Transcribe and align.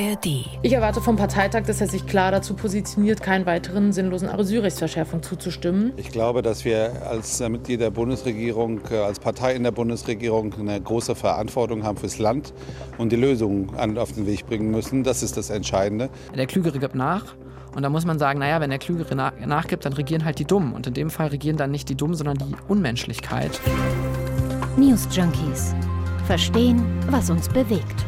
ARD. 0.00 0.46
Ich 0.62 0.72
erwarte 0.72 1.00
vom 1.00 1.16
Parteitag, 1.16 1.62
dass 1.64 1.80
er 1.80 1.88
sich 1.88 2.06
klar 2.06 2.30
dazu 2.30 2.54
positioniert, 2.54 3.20
keinen 3.20 3.46
weiteren 3.46 3.92
sinnlosen 3.92 4.28
Asylrechtsverschärfung 4.28 5.22
zuzustimmen. 5.22 5.92
Ich 5.96 6.10
glaube, 6.10 6.42
dass 6.42 6.64
wir 6.64 7.06
als 7.06 7.40
äh, 7.40 7.48
Mitglied 7.48 7.80
der 7.80 7.90
Bundesregierung, 7.90 8.80
äh, 8.90 8.98
als 8.98 9.18
Partei 9.18 9.54
in 9.54 9.64
der 9.64 9.72
Bundesregierung 9.72 10.54
eine 10.54 10.80
große 10.80 11.14
Verantwortung 11.14 11.82
haben 11.82 11.98
fürs 11.98 12.18
Land 12.18 12.52
und 12.96 13.10
die 13.10 13.16
Lösungen 13.16 13.98
auf 13.98 14.12
den 14.12 14.26
Weg 14.26 14.46
bringen 14.46 14.70
müssen. 14.70 15.02
Das 15.02 15.22
ist 15.22 15.36
das 15.36 15.50
Entscheidende. 15.50 16.10
Der 16.34 16.46
Klügere 16.46 16.78
gibt 16.78 16.94
nach. 16.94 17.34
Und 17.74 17.82
da 17.82 17.90
muss 17.90 18.04
man 18.04 18.18
sagen, 18.18 18.38
naja, 18.38 18.60
wenn 18.60 18.70
der 18.70 18.78
Klügere 18.78 19.14
nachgibt, 19.14 19.84
dann 19.84 19.92
regieren 19.92 20.24
halt 20.24 20.38
die 20.38 20.44
Dummen. 20.44 20.72
Und 20.72 20.86
in 20.86 20.94
dem 20.94 21.10
Fall 21.10 21.28
regieren 21.28 21.56
dann 21.56 21.70
nicht 21.70 21.88
die 21.88 21.94
Dummen, 21.94 22.14
sondern 22.16 22.38
die 22.38 22.56
Unmenschlichkeit. 22.66 23.60
News 24.76 25.06
Junkies. 25.12 25.74
Verstehen, 26.26 26.84
was 27.10 27.30
uns 27.30 27.48
bewegt. 27.48 28.07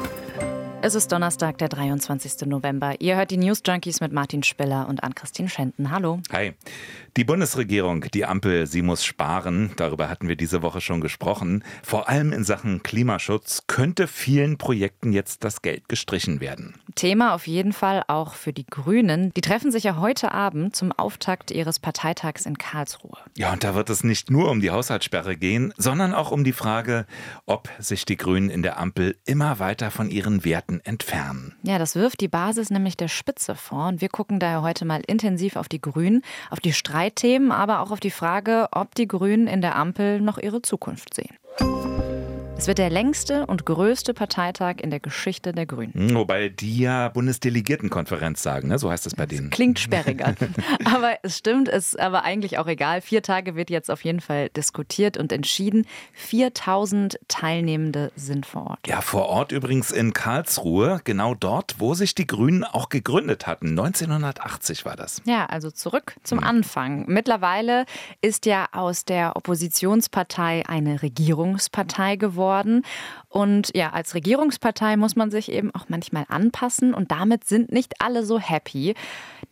Es 0.83 0.95
ist 0.95 1.11
Donnerstag, 1.11 1.59
der 1.59 1.69
23. 1.69 2.47
November. 2.47 2.95
Ihr 2.97 3.15
hört 3.15 3.29
die 3.29 3.37
News 3.37 3.61
Junkies 3.63 4.01
mit 4.01 4.11
Martin 4.11 4.41
Spiller 4.41 4.89
und 4.89 5.03
Ann-Christine 5.03 5.47
Schenten. 5.47 5.91
Hallo. 5.91 6.19
Hi. 6.31 6.53
Die 7.17 7.23
Bundesregierung, 7.23 8.05
die 8.13 8.25
Ampel, 8.25 8.65
sie 8.65 8.81
muss 8.81 9.05
sparen. 9.05 9.71
Darüber 9.75 10.09
hatten 10.09 10.27
wir 10.27 10.35
diese 10.35 10.63
Woche 10.63 10.81
schon 10.81 10.99
gesprochen. 10.99 11.63
Vor 11.83 12.09
allem 12.09 12.31
in 12.33 12.43
Sachen 12.43 12.81
Klimaschutz 12.81 13.63
könnte 13.67 14.07
vielen 14.07 14.57
Projekten 14.57 15.13
jetzt 15.13 15.43
das 15.43 15.61
Geld 15.61 15.87
gestrichen 15.87 16.39
werden. 16.39 16.73
Thema 16.95 17.35
auf 17.35 17.45
jeden 17.47 17.73
Fall 17.73 18.03
auch 18.07 18.33
für 18.33 18.53
die 18.53 18.65
Grünen. 18.65 19.31
Die 19.35 19.41
treffen 19.41 19.71
sich 19.71 19.83
ja 19.83 19.97
heute 19.97 20.31
Abend 20.31 20.75
zum 20.75 20.93
Auftakt 20.93 21.51
ihres 21.51 21.79
Parteitags 21.79 22.45
in 22.45 22.57
Karlsruhe. 22.57 23.17
Ja, 23.37 23.51
und 23.53 23.63
da 23.63 23.75
wird 23.75 23.89
es 23.89 24.03
nicht 24.03 24.31
nur 24.31 24.49
um 24.49 24.61
die 24.61 24.71
Haushaltssperre 24.71 25.35
gehen, 25.35 25.73
sondern 25.77 26.13
auch 26.15 26.31
um 26.31 26.43
die 26.43 26.53
Frage, 26.53 27.05
ob 27.45 27.69
sich 27.77 28.05
die 28.05 28.17
Grünen 28.17 28.49
in 28.49 28.63
der 28.63 28.79
Ampel 28.79 29.17
immer 29.25 29.59
weiter 29.59 29.91
von 29.91 30.09
ihren 30.09 30.43
Werten 30.45 30.70
entfernen. 30.79 31.55
Ja, 31.63 31.77
das 31.77 31.95
wirft 31.95 32.21
die 32.21 32.29
Basis 32.29 32.69
nämlich 32.69 32.95
der 32.95 33.09
Spitze 33.09 33.55
vor. 33.55 33.87
Und 33.87 33.99
wir 33.99 34.07
gucken 34.07 34.39
daher 34.39 34.61
heute 34.61 34.85
mal 34.85 35.01
intensiv 35.05 35.57
auf 35.57 35.67
die 35.67 35.81
Grünen, 35.81 36.21
auf 36.49 36.61
die 36.61 36.71
Streitthemen, 36.71 37.51
aber 37.51 37.81
auch 37.81 37.91
auf 37.91 37.99
die 37.99 38.11
Frage, 38.11 38.69
ob 38.71 38.95
die 38.95 39.07
Grünen 39.07 39.47
in 39.47 39.61
der 39.61 39.75
Ampel 39.75 40.21
noch 40.21 40.37
ihre 40.37 40.61
Zukunft 40.61 41.13
sehen. 41.13 41.35
Es 42.61 42.67
wird 42.67 42.77
der 42.77 42.91
längste 42.91 43.47
und 43.47 43.65
größte 43.65 44.13
Parteitag 44.13 44.75
in 44.83 44.91
der 44.91 44.99
Geschichte 44.99 45.51
der 45.51 45.65
Grünen. 45.65 45.93
Hm, 45.95 46.13
wobei 46.13 46.49
die 46.49 46.77
ja 46.77 47.09
Bundesdelegiertenkonferenz 47.09 48.43
sagen, 48.43 48.67
ne? 48.67 48.77
so 48.77 48.91
heißt 48.91 49.03
das 49.03 49.15
bei 49.15 49.25
denen. 49.25 49.49
Das 49.49 49.55
klingt 49.55 49.79
sperriger. 49.79 50.35
aber 50.85 51.15
es 51.23 51.39
stimmt, 51.39 51.67
ist 51.69 51.99
aber 51.99 52.23
eigentlich 52.23 52.59
auch 52.59 52.67
egal. 52.67 53.01
Vier 53.01 53.23
Tage 53.23 53.55
wird 53.55 53.71
jetzt 53.71 53.89
auf 53.89 54.05
jeden 54.05 54.21
Fall 54.21 54.49
diskutiert 54.49 55.17
und 55.17 55.31
entschieden. 55.31 55.87
4000 56.13 57.19
Teilnehmende 57.27 58.11
sind 58.15 58.45
vor 58.45 58.67
Ort. 58.67 58.87
Ja, 58.87 59.01
vor 59.01 59.25
Ort 59.25 59.51
übrigens 59.51 59.89
in 59.89 60.13
Karlsruhe, 60.13 61.01
genau 61.03 61.33
dort, 61.33 61.79
wo 61.79 61.95
sich 61.95 62.13
die 62.13 62.27
Grünen 62.27 62.63
auch 62.63 62.89
gegründet 62.89 63.47
hatten. 63.47 63.69
1980 63.69 64.85
war 64.85 64.95
das. 64.95 65.23
Ja, 65.25 65.47
also 65.47 65.71
zurück 65.71 66.13
zum 66.21 66.37
hm. 66.37 66.47
Anfang. 66.47 67.05
Mittlerweile 67.07 67.85
ist 68.21 68.45
ja 68.45 68.67
aus 68.71 69.03
der 69.03 69.35
Oppositionspartei 69.35 70.61
eine 70.67 71.01
Regierungspartei 71.01 72.17
geworden 72.17 72.50
geworden. 72.51 72.83
Und 73.31 73.71
ja, 73.73 73.91
als 73.91 74.13
Regierungspartei 74.13 74.97
muss 74.97 75.15
man 75.15 75.31
sich 75.31 75.49
eben 75.51 75.73
auch 75.73 75.85
manchmal 75.87 76.25
anpassen 76.27 76.93
und 76.93 77.11
damit 77.11 77.45
sind 77.45 77.71
nicht 77.71 77.93
alle 77.99 78.25
so 78.25 78.37
happy. 78.39 78.93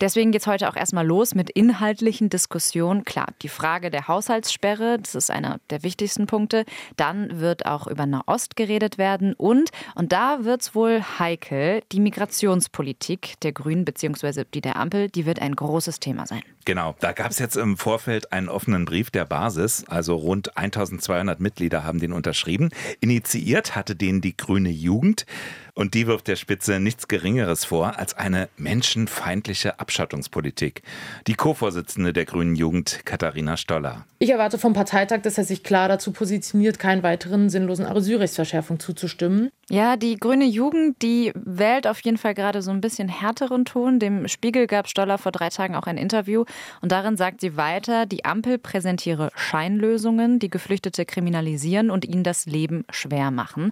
Deswegen 0.02 0.32
geht 0.32 0.42
es 0.42 0.46
heute 0.46 0.68
auch 0.68 0.76
erstmal 0.76 1.06
los 1.06 1.34
mit 1.34 1.48
inhaltlichen 1.48 2.28
Diskussionen. 2.28 3.04
Klar, 3.04 3.28
die 3.40 3.48
Frage 3.48 3.90
der 3.90 4.06
Haushaltssperre, 4.06 4.98
das 4.98 5.14
ist 5.14 5.30
einer 5.30 5.60
der 5.70 5.82
wichtigsten 5.82 6.26
Punkte. 6.26 6.66
Dann 6.96 7.40
wird 7.40 7.64
auch 7.64 7.86
über 7.86 8.04
Nahost 8.04 8.54
geredet 8.54 8.98
werden 8.98 9.32
und, 9.32 9.70
und 9.94 10.12
da 10.12 10.44
wird 10.44 10.60
es 10.60 10.74
wohl 10.74 11.02
heikel, 11.18 11.82
die 11.90 12.00
Migrationspolitik 12.00 13.40
der 13.40 13.52
Grünen 13.52 13.86
bzw. 13.86 14.44
die 14.52 14.60
der 14.60 14.76
Ampel, 14.76 15.08
die 15.08 15.24
wird 15.24 15.40
ein 15.40 15.56
großes 15.56 16.00
Thema 16.00 16.26
sein. 16.26 16.42
Genau, 16.66 16.94
da 17.00 17.12
gab 17.12 17.30
es 17.30 17.38
jetzt 17.38 17.56
im 17.56 17.78
Vorfeld 17.78 18.32
einen 18.32 18.50
offenen 18.50 18.84
Brief 18.84 19.10
der 19.10 19.24
Basis, 19.24 19.84
also 19.88 20.14
rund 20.14 20.56
1200 20.58 21.40
Mitglieder 21.40 21.84
haben 21.84 22.00
den 22.00 22.12
unterschrieben. 22.12 22.68
Initiiert 23.00 23.69
hatte 23.76 23.96
den 23.96 24.20
die 24.20 24.36
Grüne 24.36 24.70
Jugend. 24.70 25.26
Und 25.74 25.94
die 25.94 26.06
wirft 26.06 26.28
der 26.28 26.36
Spitze 26.36 26.80
nichts 26.80 27.08
Geringeres 27.08 27.64
vor 27.64 27.98
als 27.98 28.14
eine 28.14 28.48
menschenfeindliche 28.56 29.80
Abschottungspolitik. 29.80 30.82
Die 31.26 31.34
Co-Vorsitzende 31.34 32.12
der 32.12 32.24
Grünen 32.24 32.54
Jugend, 32.54 33.00
Katharina 33.04 33.56
Stoller. 33.56 34.04
Ich 34.18 34.30
erwarte 34.30 34.58
vom 34.58 34.72
Parteitag, 34.72 35.22
dass 35.22 35.38
er 35.38 35.44
sich 35.44 35.62
klar 35.62 35.88
dazu 35.88 36.12
positioniert, 36.12 36.78
keinen 36.78 37.02
weiteren 37.02 37.48
sinnlosen 37.48 37.86
Asylrechtsverschärfung 37.86 38.78
zuzustimmen. 38.78 39.50
Ja, 39.72 39.96
die 39.96 40.16
Grüne 40.16 40.46
Jugend, 40.46 41.00
die 41.00 41.30
wählt 41.36 41.86
auf 41.86 42.00
jeden 42.00 42.18
Fall 42.18 42.34
gerade 42.34 42.60
so 42.60 42.72
ein 42.72 42.80
bisschen 42.80 43.08
härteren 43.08 43.64
Ton. 43.64 44.00
Dem 44.00 44.26
Spiegel 44.26 44.66
gab 44.66 44.88
Stoller 44.88 45.16
vor 45.16 45.30
drei 45.30 45.48
Tagen 45.48 45.76
auch 45.76 45.86
ein 45.86 45.96
Interview 45.96 46.44
und 46.80 46.90
darin 46.90 47.16
sagt 47.16 47.40
sie 47.40 47.56
weiter, 47.56 48.04
die 48.04 48.24
Ampel 48.24 48.58
präsentiere 48.58 49.30
Scheinlösungen, 49.36 50.40
die 50.40 50.50
Geflüchtete 50.50 51.04
kriminalisieren 51.04 51.92
und 51.92 52.04
ihnen 52.04 52.24
das 52.24 52.46
Leben 52.46 52.84
schwer 52.90 53.30
machen. 53.30 53.70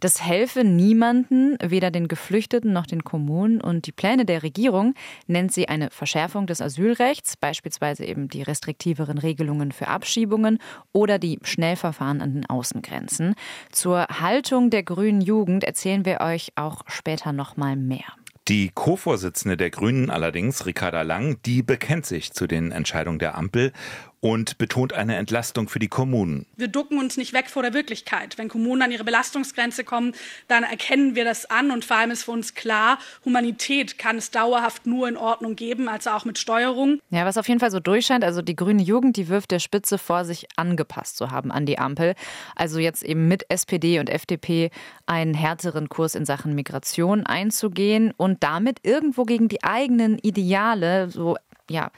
Das 0.00 0.22
helfe 0.22 0.64
niemanden 0.64 1.56
weder 1.64 1.90
den 1.90 2.08
Geflüchteten 2.08 2.74
noch 2.74 2.84
den 2.84 3.02
Kommunen. 3.02 3.62
Und 3.62 3.86
die 3.86 3.92
Pläne 3.92 4.26
der 4.26 4.42
Regierung 4.42 4.92
nennt 5.28 5.50
sie 5.50 5.66
eine 5.66 5.88
Verschärfung 5.90 6.46
des 6.46 6.60
Asylrechts, 6.60 7.38
beispielsweise 7.38 8.04
eben 8.04 8.28
die 8.28 8.42
restriktiveren 8.42 9.16
Regelungen 9.16 9.72
für 9.72 9.88
Abschiebungen 9.88 10.58
oder 10.92 11.18
die 11.18 11.38
Schnellverfahren 11.42 12.20
an 12.20 12.34
den 12.34 12.44
Außengrenzen. 12.50 13.34
Zur 13.72 14.08
Haltung 14.08 14.68
der 14.68 14.82
grünen 14.82 15.22
Jugend 15.22 15.37
erzählen 15.64 16.04
wir 16.04 16.20
euch 16.20 16.52
auch 16.56 16.82
später 16.86 17.32
noch 17.32 17.56
mal 17.56 17.76
mehr. 17.76 18.14
Die 18.48 18.70
Co-Vorsitzende 18.72 19.58
der 19.58 19.68
Grünen 19.68 20.08
allerdings, 20.08 20.64
Ricarda 20.64 21.02
Lang, 21.02 21.36
die 21.44 21.62
bekennt 21.62 22.06
sich 22.06 22.32
zu 22.32 22.46
den 22.46 22.72
Entscheidungen 22.72 23.18
der 23.18 23.36
Ampel 23.36 23.72
und 24.20 24.58
betont 24.58 24.92
eine 24.92 25.16
Entlastung 25.16 25.68
für 25.68 25.78
die 25.78 25.88
Kommunen. 25.88 26.46
Wir 26.56 26.68
ducken 26.68 26.98
uns 26.98 27.16
nicht 27.16 27.32
weg 27.32 27.48
vor 27.48 27.62
der 27.62 27.72
Wirklichkeit. 27.72 28.36
Wenn 28.38 28.48
Kommunen 28.48 28.82
an 28.82 28.90
ihre 28.90 29.04
Belastungsgrenze 29.04 29.84
kommen, 29.84 30.12
dann 30.48 30.64
erkennen 30.64 31.14
wir 31.14 31.24
das 31.24 31.46
an 31.46 31.70
und 31.70 31.84
vor 31.84 31.96
allem 31.96 32.10
ist 32.10 32.24
für 32.24 32.32
uns 32.32 32.54
klar, 32.54 32.98
Humanität 33.24 33.98
kann 33.98 34.16
es 34.16 34.30
dauerhaft 34.30 34.86
nur 34.86 35.08
in 35.08 35.16
Ordnung 35.16 35.56
geben, 35.56 35.88
also 35.88 36.10
auch 36.10 36.24
mit 36.24 36.38
Steuerung. 36.38 37.00
Ja, 37.10 37.24
was 37.24 37.36
auf 37.36 37.48
jeden 37.48 37.60
Fall 37.60 37.70
so 37.70 37.80
durchscheint, 37.80 38.24
also 38.24 38.42
die 38.42 38.56
grüne 38.56 38.82
Jugend, 38.82 39.16
die 39.16 39.28
wirft 39.28 39.50
der 39.50 39.60
Spitze 39.60 39.98
vor, 39.98 40.24
sich 40.24 40.46
angepasst 40.56 41.16
zu 41.16 41.30
haben 41.30 41.52
an 41.52 41.66
die 41.66 41.78
Ampel. 41.78 42.14
Also 42.56 42.78
jetzt 42.78 43.02
eben 43.02 43.28
mit 43.28 43.48
SPD 43.50 44.00
und 44.00 44.10
FDP 44.10 44.70
einen 45.06 45.34
härteren 45.34 45.88
Kurs 45.88 46.14
in 46.14 46.24
Sachen 46.24 46.54
Migration 46.54 47.24
einzugehen 47.24 48.12
und 48.16 48.42
damit 48.42 48.80
irgendwo 48.82 49.24
gegen 49.24 49.48
die 49.48 49.62
eigenen 49.62 50.18
Ideale 50.18 51.10
so 51.10 51.36
ja, 51.70 51.90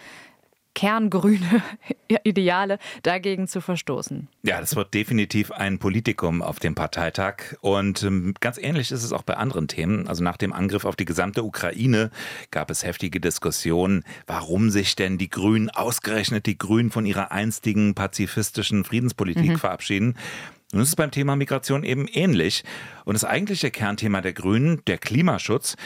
kerngrüne 0.75 1.63
Ideale 2.25 2.79
dagegen 3.03 3.49
zu 3.49 3.61
verstoßen. 3.61 4.29
Ja, 4.43 4.61
das 4.61 4.77
wird 4.77 4.95
definitiv 4.95 5.51
ein 5.51 5.79
Politikum 5.79 6.43
auf 6.43 6.59
dem 6.59 6.75
Parteitag. 6.75 7.57
Und 7.61 8.03
ähm, 8.03 8.35
ganz 8.41 8.59
ähnlich 8.59 8.91
ist 8.91 9.05
es 9.05 9.13
auch 9.13 9.23
bei 9.23 9.37
anderen 9.37 9.69
Themen. 9.69 10.09
Also 10.09 10.23
nach 10.23 10.37
dem 10.37 10.53
Angriff 10.53 10.85
auf 10.85 10.97
die 10.97 11.05
gesamte 11.05 11.43
Ukraine 11.43 12.11
gab 12.51 12.71
es 12.71 12.85
heftige 12.85 13.21
Diskussionen, 13.21 14.05
warum 14.27 14.71
sich 14.71 14.97
denn 14.97 15.19
die 15.19 15.31
Grünen, 15.31 15.71
ausgerechnet 15.71 16.47
die 16.47 16.59
Grünen, 16.59 16.91
von 16.91 17.07
ihrer 17.07 17.33
einstigen 17.33 17.95
pazifistischen 17.95 18.85
Friedenspolitik 18.85 19.51
mhm. 19.51 19.59
verabschieden. 19.59 20.17
Nun 20.73 20.83
ist 20.83 20.91
es 20.91 20.97
beim 20.97 21.11
Thema 21.11 21.35
Migration 21.35 21.83
eben 21.83 22.07
ähnlich. 22.07 22.63
Und 23.05 23.15
das 23.15 23.25
eigentliche 23.25 23.71
Kernthema 23.71 24.21
der 24.21 24.33
Grünen, 24.33 24.83
der 24.87 24.99
Klimaschutz, 24.99 25.77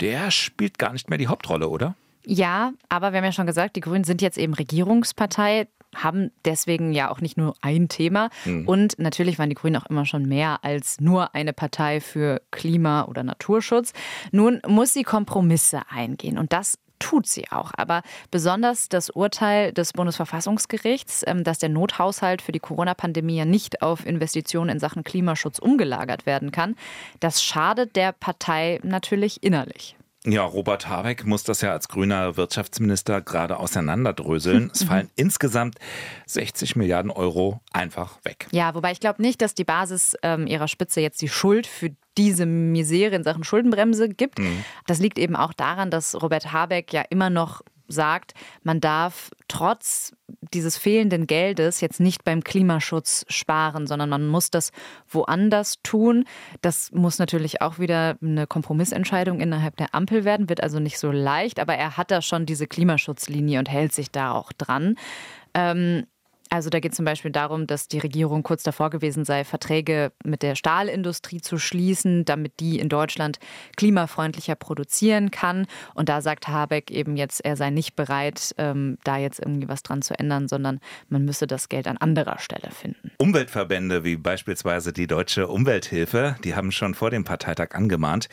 der 0.00 0.30
spielt 0.30 0.78
gar 0.78 0.92
nicht 0.92 1.08
mehr 1.08 1.18
die 1.18 1.28
Hauptrolle, 1.28 1.68
oder? 1.68 1.94
Ja, 2.26 2.72
aber 2.88 3.12
wir 3.12 3.18
haben 3.18 3.24
ja 3.24 3.32
schon 3.32 3.46
gesagt, 3.46 3.76
die 3.76 3.80
Grünen 3.80 4.04
sind 4.04 4.22
jetzt 4.22 4.38
eben 4.38 4.54
Regierungspartei, 4.54 5.66
haben 5.94 6.30
deswegen 6.44 6.92
ja 6.92 7.10
auch 7.10 7.20
nicht 7.20 7.36
nur 7.36 7.54
ein 7.60 7.88
Thema. 7.88 8.30
Mhm. 8.44 8.66
Und 8.66 8.98
natürlich 8.98 9.38
waren 9.38 9.50
die 9.50 9.54
Grünen 9.54 9.76
auch 9.76 9.86
immer 9.86 10.06
schon 10.06 10.26
mehr 10.26 10.60
als 10.62 11.00
nur 11.00 11.34
eine 11.34 11.52
Partei 11.52 12.00
für 12.00 12.40
Klima- 12.50 13.04
oder 13.04 13.22
Naturschutz. 13.22 13.92
Nun 14.30 14.60
muss 14.66 14.92
sie 14.92 15.02
Kompromisse 15.02 15.82
eingehen 15.90 16.38
und 16.38 16.52
das 16.52 16.78
tut 17.02 17.26
sie 17.26 17.50
auch. 17.50 17.72
Aber 17.76 18.02
besonders 18.30 18.88
das 18.88 19.10
Urteil 19.10 19.72
des 19.72 19.92
Bundesverfassungsgerichts, 19.92 21.24
ähm, 21.26 21.42
dass 21.42 21.58
der 21.58 21.68
Nothaushalt 21.68 22.40
für 22.40 22.52
die 22.52 22.60
Corona-Pandemie 22.60 23.36
ja 23.36 23.44
nicht 23.44 23.82
auf 23.82 24.06
Investitionen 24.06 24.70
in 24.70 24.78
Sachen 24.78 25.02
Klimaschutz 25.02 25.58
umgelagert 25.58 26.26
werden 26.26 26.52
kann, 26.52 26.76
das 27.18 27.42
schadet 27.42 27.96
der 27.96 28.12
Partei 28.12 28.78
natürlich 28.84 29.42
innerlich. 29.42 29.96
Ja, 30.24 30.44
Robert 30.44 30.88
Habeck 30.88 31.26
muss 31.26 31.42
das 31.42 31.62
ja 31.62 31.72
als 31.72 31.88
grüner 31.88 32.36
Wirtschaftsminister 32.36 33.20
gerade 33.20 33.58
auseinanderdröseln. 33.58 34.70
Es 34.72 34.82
fallen 34.84 35.10
insgesamt 35.16 35.78
60 36.26 36.76
Milliarden 36.76 37.10
Euro 37.10 37.60
einfach 37.72 38.18
weg. 38.24 38.46
Ja, 38.52 38.74
wobei 38.74 38.92
ich 38.92 39.00
glaube 39.00 39.20
nicht, 39.20 39.42
dass 39.42 39.54
die 39.54 39.64
Basis 39.64 40.16
ähm, 40.22 40.46
ihrer 40.46 40.68
Spitze 40.68 41.00
jetzt 41.00 41.20
die 41.22 41.28
Schuld 41.28 41.66
für 41.66 41.90
diese 42.16 42.46
Misere 42.46 43.16
in 43.16 43.24
Sachen 43.24 43.42
Schuldenbremse 43.42 44.08
gibt. 44.08 44.38
Mhm. 44.38 44.64
Das 44.86 45.00
liegt 45.00 45.18
eben 45.18 45.34
auch 45.34 45.52
daran, 45.52 45.90
dass 45.90 46.20
Robert 46.22 46.52
Habeck 46.52 46.92
ja 46.92 47.02
immer 47.10 47.30
noch 47.30 47.62
sagt, 47.92 48.34
man 48.62 48.80
darf 48.80 49.30
trotz 49.48 50.12
dieses 50.52 50.76
fehlenden 50.76 51.26
Geldes 51.26 51.80
jetzt 51.80 52.00
nicht 52.00 52.24
beim 52.24 52.42
Klimaschutz 52.42 53.24
sparen, 53.28 53.86
sondern 53.86 54.08
man 54.08 54.26
muss 54.26 54.50
das 54.50 54.72
woanders 55.08 55.78
tun. 55.82 56.24
Das 56.60 56.90
muss 56.92 57.18
natürlich 57.18 57.62
auch 57.62 57.78
wieder 57.78 58.16
eine 58.20 58.46
Kompromissentscheidung 58.46 59.40
innerhalb 59.40 59.76
der 59.76 59.94
Ampel 59.94 60.24
werden, 60.24 60.48
wird 60.48 60.62
also 60.62 60.80
nicht 60.80 60.98
so 60.98 61.10
leicht, 61.10 61.60
aber 61.60 61.74
er 61.74 61.96
hat 61.96 62.10
da 62.10 62.22
schon 62.22 62.46
diese 62.46 62.66
Klimaschutzlinie 62.66 63.58
und 63.58 63.70
hält 63.70 63.92
sich 63.92 64.10
da 64.10 64.32
auch 64.32 64.52
dran. 64.52 64.96
Ähm, 65.54 66.06
also 66.52 66.68
da 66.68 66.80
geht 66.80 66.92
es 66.92 66.96
zum 66.96 67.06
Beispiel 67.06 67.30
darum, 67.30 67.66
dass 67.66 67.88
die 67.88 67.98
Regierung 67.98 68.42
kurz 68.42 68.62
davor 68.62 68.90
gewesen 68.90 69.24
sei, 69.24 69.42
Verträge 69.42 70.12
mit 70.22 70.42
der 70.42 70.54
Stahlindustrie 70.54 71.40
zu 71.40 71.56
schließen, 71.56 72.26
damit 72.26 72.60
die 72.60 72.78
in 72.78 72.90
Deutschland 72.90 73.38
klimafreundlicher 73.78 74.54
produzieren 74.54 75.30
kann. 75.30 75.66
Und 75.94 76.10
da 76.10 76.20
sagt 76.20 76.48
Habeck 76.48 76.90
eben 76.90 77.16
jetzt, 77.16 77.42
er 77.42 77.56
sei 77.56 77.70
nicht 77.70 77.96
bereit, 77.96 78.54
ähm, 78.58 78.98
da 79.02 79.16
jetzt 79.16 79.40
irgendwie 79.40 79.66
was 79.66 79.82
dran 79.82 80.02
zu 80.02 80.18
ändern, 80.18 80.46
sondern 80.46 80.80
man 81.08 81.24
müsse 81.24 81.46
das 81.46 81.70
Geld 81.70 81.88
an 81.88 81.96
anderer 81.96 82.38
Stelle 82.38 82.70
finden. 82.70 83.12
Umweltverbände 83.16 84.04
wie 84.04 84.16
beispielsweise 84.16 84.92
die 84.92 85.06
Deutsche 85.06 85.48
Umwelthilfe, 85.48 86.36
die 86.44 86.54
haben 86.54 86.70
schon 86.70 86.92
vor 86.92 87.08
dem 87.08 87.24
Parteitag 87.24 87.70
angemahnt, 87.72 88.28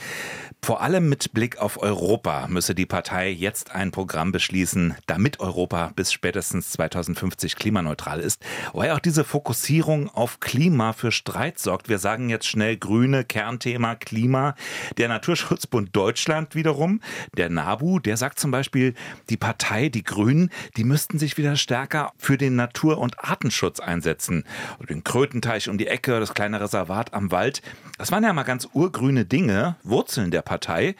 vor 0.61 0.81
allem 0.81 1.07
mit 1.07 1.31
Blick 1.31 1.57
auf 1.59 1.81
Europa 1.81 2.47
müsse 2.49 2.75
die 2.75 2.85
Partei 2.85 3.29
jetzt 3.29 3.73
ein 3.73 3.91
Programm 3.91 4.33
beschließen, 4.33 4.95
damit 5.07 5.39
Europa 5.39 5.93
bis 5.95 6.11
spätestens 6.11 6.71
2050 6.71 7.55
klimaneutral 7.55 8.08
neutral 8.09 8.19
ist, 8.19 8.43
wobei 8.73 8.93
auch 8.93 8.99
diese 8.99 9.23
Fokussierung 9.23 10.09
auf 10.09 10.39
Klima 10.39 10.93
für 10.93 11.11
Streit 11.11 11.59
sorgt. 11.59 11.89
Wir 11.89 11.99
sagen 11.99 12.29
jetzt 12.29 12.47
schnell 12.47 12.77
Grüne, 12.77 13.23
Kernthema 13.23 13.95
Klima. 13.95 14.55
Der 14.97 15.07
Naturschutzbund 15.07 15.95
Deutschland 15.95 16.55
wiederum, 16.55 17.01
der 17.37 17.49
NABU, 17.49 17.99
der 17.99 18.17
sagt 18.17 18.39
zum 18.39 18.51
Beispiel, 18.51 18.93
die 19.29 19.37
Partei, 19.37 19.89
die 19.89 20.03
Grünen, 20.03 20.49
die 20.77 20.83
müssten 20.83 21.19
sich 21.19 21.37
wieder 21.37 21.55
stärker 21.55 22.11
für 22.17 22.37
den 22.37 22.55
Natur- 22.55 22.97
und 22.97 23.19
Artenschutz 23.19 23.79
einsetzen. 23.79 24.43
Den 24.89 25.03
Krötenteich 25.03 25.69
um 25.69 25.77
die 25.77 25.87
Ecke, 25.87 26.19
das 26.19 26.33
kleine 26.33 26.61
Reservat 26.61 27.13
am 27.13 27.31
Wald. 27.31 27.61
Das 27.97 28.11
waren 28.11 28.23
ja 28.23 28.33
mal 28.33 28.43
ganz 28.43 28.67
urgrüne 28.73 29.25
Dinge, 29.25 29.75
Wurzeln 29.83 30.31
der 30.31 30.41
Partei. 30.41 30.95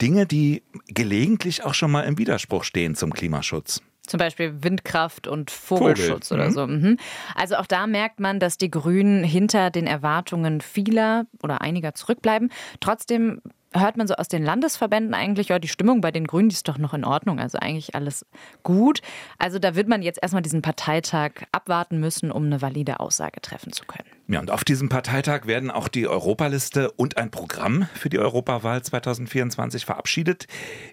Dinge, 0.00 0.26
die 0.26 0.62
gelegentlich 0.86 1.64
auch 1.64 1.74
schon 1.74 1.90
mal 1.90 2.02
im 2.02 2.18
Widerspruch 2.18 2.64
stehen 2.64 2.94
zum 2.94 3.12
Klimaschutz. 3.12 3.82
Zum 4.06 4.18
Beispiel 4.18 4.62
Windkraft 4.62 5.28
und 5.28 5.50
Vogelschutz 5.50 6.28
Vogel. 6.28 6.40
oder 6.40 6.50
mhm. 6.50 6.54
so. 6.54 6.66
Mhm. 6.66 6.96
Also 7.34 7.56
auch 7.56 7.66
da 7.66 7.86
merkt 7.86 8.18
man, 8.18 8.40
dass 8.40 8.58
die 8.58 8.70
Grünen 8.70 9.22
hinter 9.22 9.70
den 9.70 9.86
Erwartungen 9.86 10.60
vieler 10.60 11.26
oder 11.42 11.60
einiger 11.60 11.94
zurückbleiben. 11.94 12.50
Trotzdem 12.80 13.40
hört 13.74 13.96
man 13.96 14.06
so 14.06 14.14
aus 14.14 14.28
den 14.28 14.42
Landesverbänden 14.42 15.14
eigentlich, 15.14 15.48
ja, 15.48 15.58
die 15.58 15.68
Stimmung 15.68 16.00
bei 16.00 16.10
den 16.10 16.26
Grünen, 16.26 16.48
die 16.48 16.54
ist 16.54 16.68
doch 16.68 16.78
noch 16.78 16.94
in 16.94 17.04
Ordnung, 17.04 17.38
also 17.38 17.58
eigentlich 17.58 17.94
alles 17.94 18.26
gut. 18.62 19.00
Also 19.38 19.58
da 19.58 19.74
wird 19.74 19.88
man 19.88 20.02
jetzt 20.02 20.18
erstmal 20.22 20.42
diesen 20.42 20.62
Parteitag 20.62 21.32
abwarten 21.52 22.00
müssen, 22.00 22.30
um 22.30 22.44
eine 22.44 22.62
valide 22.62 23.00
Aussage 23.00 23.40
treffen 23.40 23.72
zu 23.72 23.84
können. 23.84 24.08
Ja, 24.28 24.40
und 24.40 24.50
auf 24.50 24.64
diesem 24.64 24.88
Parteitag 24.88 25.46
werden 25.46 25.70
auch 25.70 25.88
die 25.88 26.06
Europaliste 26.06 26.90
und 26.92 27.18
ein 27.18 27.30
Programm 27.30 27.86
für 27.94 28.08
die 28.08 28.18
Europawahl 28.18 28.82
2024 28.82 29.84
verabschiedet. 29.84 30.46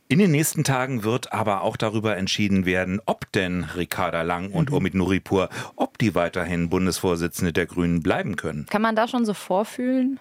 In 0.08 0.20
den 0.20 0.32
nächsten 0.32 0.64
Tagen 0.64 1.04
wird 1.04 1.32
aber 1.32 1.62
auch 1.62 1.78
darüber 1.78 2.18
entschieden 2.18 2.66
werden, 2.66 3.00
ob 3.06 3.32
denn 3.32 3.64
Ricarda 3.64 4.24
Lang 4.24 4.52
und 4.52 4.72
mhm. 4.72 4.76
Omid 4.76 4.94
Nuripur, 4.96 5.50
ob 5.76 5.98
die 6.00 6.16
weiterhin 6.16 6.70
Bundesvorsitzende 6.70 7.54
der 7.54 7.66
Grünen 7.66 8.02
bleiben 8.02 8.36
können. 8.36 8.66
Kann 8.70 8.82
man 8.82 8.96
da 8.96 9.08
schon 9.08 9.26
so 9.26 9.34
vorfühlen? 9.34 10.20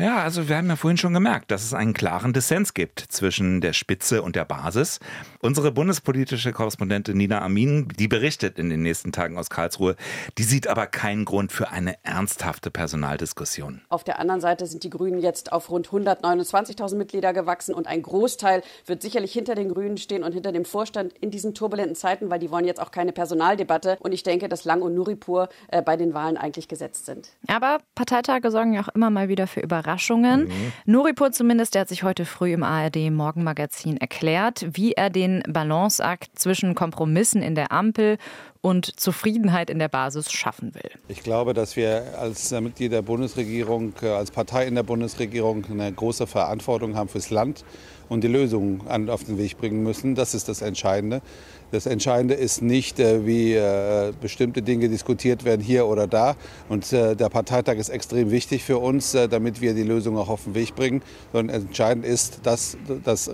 Ja, 0.00 0.22
also 0.22 0.48
wir 0.48 0.56
haben 0.56 0.68
ja 0.68 0.76
vorhin 0.76 0.96
schon 0.96 1.12
gemerkt, 1.12 1.50
dass 1.50 1.62
es 1.62 1.74
einen 1.74 1.92
klaren 1.92 2.32
Dissens 2.32 2.72
gibt 2.72 3.00
zwischen 3.00 3.60
der 3.60 3.74
Spitze 3.74 4.22
und 4.22 4.34
der 4.34 4.46
Basis. 4.46 4.98
Unsere 5.40 5.72
bundespolitische 5.72 6.52
Korrespondentin 6.52 7.18
Nina 7.18 7.42
Amin, 7.42 7.86
die 7.98 8.08
berichtet 8.08 8.58
in 8.58 8.70
den 8.70 8.80
nächsten 8.80 9.12
Tagen 9.12 9.36
aus 9.36 9.50
Karlsruhe, 9.50 9.96
die 10.38 10.42
sieht 10.42 10.68
aber 10.68 10.86
keinen 10.86 11.26
Grund 11.26 11.52
für 11.52 11.68
eine 11.68 12.02
ernsthafte 12.02 12.70
Personaldiskussion. 12.70 13.82
Auf 13.90 14.02
der 14.02 14.18
anderen 14.18 14.40
Seite 14.40 14.64
sind 14.64 14.84
die 14.84 14.90
Grünen 14.90 15.20
jetzt 15.20 15.52
auf 15.52 15.68
rund 15.68 15.88
129.000 15.88 16.96
Mitglieder 16.96 17.34
gewachsen 17.34 17.74
und 17.74 17.86
ein 17.86 18.00
Großteil 18.00 18.62
wird 18.86 19.02
sicherlich 19.02 19.34
hinter 19.34 19.54
den 19.54 19.68
Grünen 19.68 19.98
stehen 19.98 20.24
und 20.24 20.32
hinter 20.32 20.52
dem 20.52 20.64
Vorstand 20.64 21.12
in 21.20 21.30
diesen 21.30 21.52
turbulenten 21.52 21.94
Zeiten, 21.94 22.30
weil 22.30 22.38
die 22.38 22.50
wollen 22.50 22.64
jetzt 22.64 22.80
auch 22.80 22.90
keine 22.90 23.12
Personaldebatte. 23.12 23.98
Und 24.00 24.12
ich 24.12 24.22
denke, 24.22 24.48
dass 24.48 24.64
Lang 24.64 24.80
und 24.80 24.94
Nuripur 24.94 25.50
äh, 25.68 25.82
bei 25.82 25.98
den 25.98 26.14
Wahlen 26.14 26.38
eigentlich 26.38 26.68
gesetzt 26.68 27.04
sind. 27.04 27.28
Aber 27.48 27.80
Parteitage 27.94 28.50
sorgen 28.50 28.72
ja 28.72 28.80
auch 28.80 28.88
immer 28.88 29.10
mal 29.10 29.28
wieder 29.28 29.46
für 29.46 29.60
Überraschungen. 29.60 29.89
Überraschungen. 29.90 30.44
Mhm. 30.44 30.72
Nuripur 30.86 31.32
zumindest, 31.32 31.74
der 31.74 31.82
hat 31.82 31.88
sich 31.88 32.02
heute 32.02 32.24
früh 32.24 32.52
im 32.52 32.62
ARD 32.62 33.10
Morgenmagazin 33.10 33.96
erklärt, 33.96 34.66
wie 34.72 34.92
er 34.92 35.10
den 35.10 35.42
Balanceakt 35.48 36.38
zwischen 36.38 36.74
Kompromissen 36.74 37.42
in 37.42 37.54
der 37.54 37.72
Ampel 37.72 38.18
und 38.62 39.00
Zufriedenheit 39.00 39.70
in 39.70 39.78
der 39.78 39.88
Basis 39.88 40.30
schaffen 40.30 40.74
will. 40.74 40.90
Ich 41.08 41.22
glaube, 41.22 41.54
dass 41.54 41.76
wir 41.76 42.18
als 42.18 42.50
Mitglied 42.50 42.92
der 42.92 43.02
Bundesregierung, 43.02 43.94
äh, 44.02 44.08
als 44.08 44.30
Partei 44.30 44.66
in 44.66 44.74
der 44.74 44.82
Bundesregierung 44.82 45.64
eine 45.70 45.90
große 45.90 46.26
Verantwortung 46.26 46.94
haben 46.94 47.08
fürs 47.08 47.30
Land 47.30 47.64
und 48.10 48.22
die 48.22 48.28
Lösungen 48.28 49.08
auf 49.08 49.24
den 49.24 49.38
Weg 49.38 49.56
bringen 49.56 49.82
müssen. 49.82 50.14
Das 50.14 50.34
ist 50.34 50.48
das 50.48 50.60
Entscheidende. 50.60 51.22
Das 51.70 51.86
Entscheidende 51.86 52.34
ist 52.34 52.60
nicht, 52.60 52.98
äh, 52.98 53.24
wie 53.24 53.54
äh, 53.54 54.12
bestimmte 54.20 54.60
Dinge 54.60 54.90
diskutiert 54.90 55.44
werden 55.44 55.62
hier 55.62 55.86
oder 55.86 56.06
da. 56.06 56.36
Und 56.68 56.92
der 56.92 57.14
Parteitag 57.28 57.76
ist 57.76 57.88
extrem 57.88 58.30
wichtig 58.30 58.64
für 58.64 58.78
uns, 58.78 59.12
damit 59.12 59.60
wir 59.60 59.74
die 59.74 59.84
Lösung 59.84 60.18
auch 60.18 60.28
auf 60.28 60.44
den 60.44 60.54
Weg 60.54 60.74
bringen. 60.74 61.02
Sondern 61.32 61.62
entscheidend 61.62 62.04
ist, 62.04 62.40
dass 62.42 62.76
das 63.04 63.30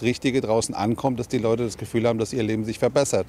Richtige 0.00 0.40
draußen 0.40 0.74
ankommt, 0.74 1.18
dass 1.18 1.28
die 1.28 1.38
Leute 1.38 1.64
das 1.64 1.76
Gefühl 1.76 2.06
haben, 2.06 2.18
dass 2.18 2.32
ihr 2.32 2.42
Leben 2.42 2.64
sich 2.64 2.78
verbessert. 2.78 3.26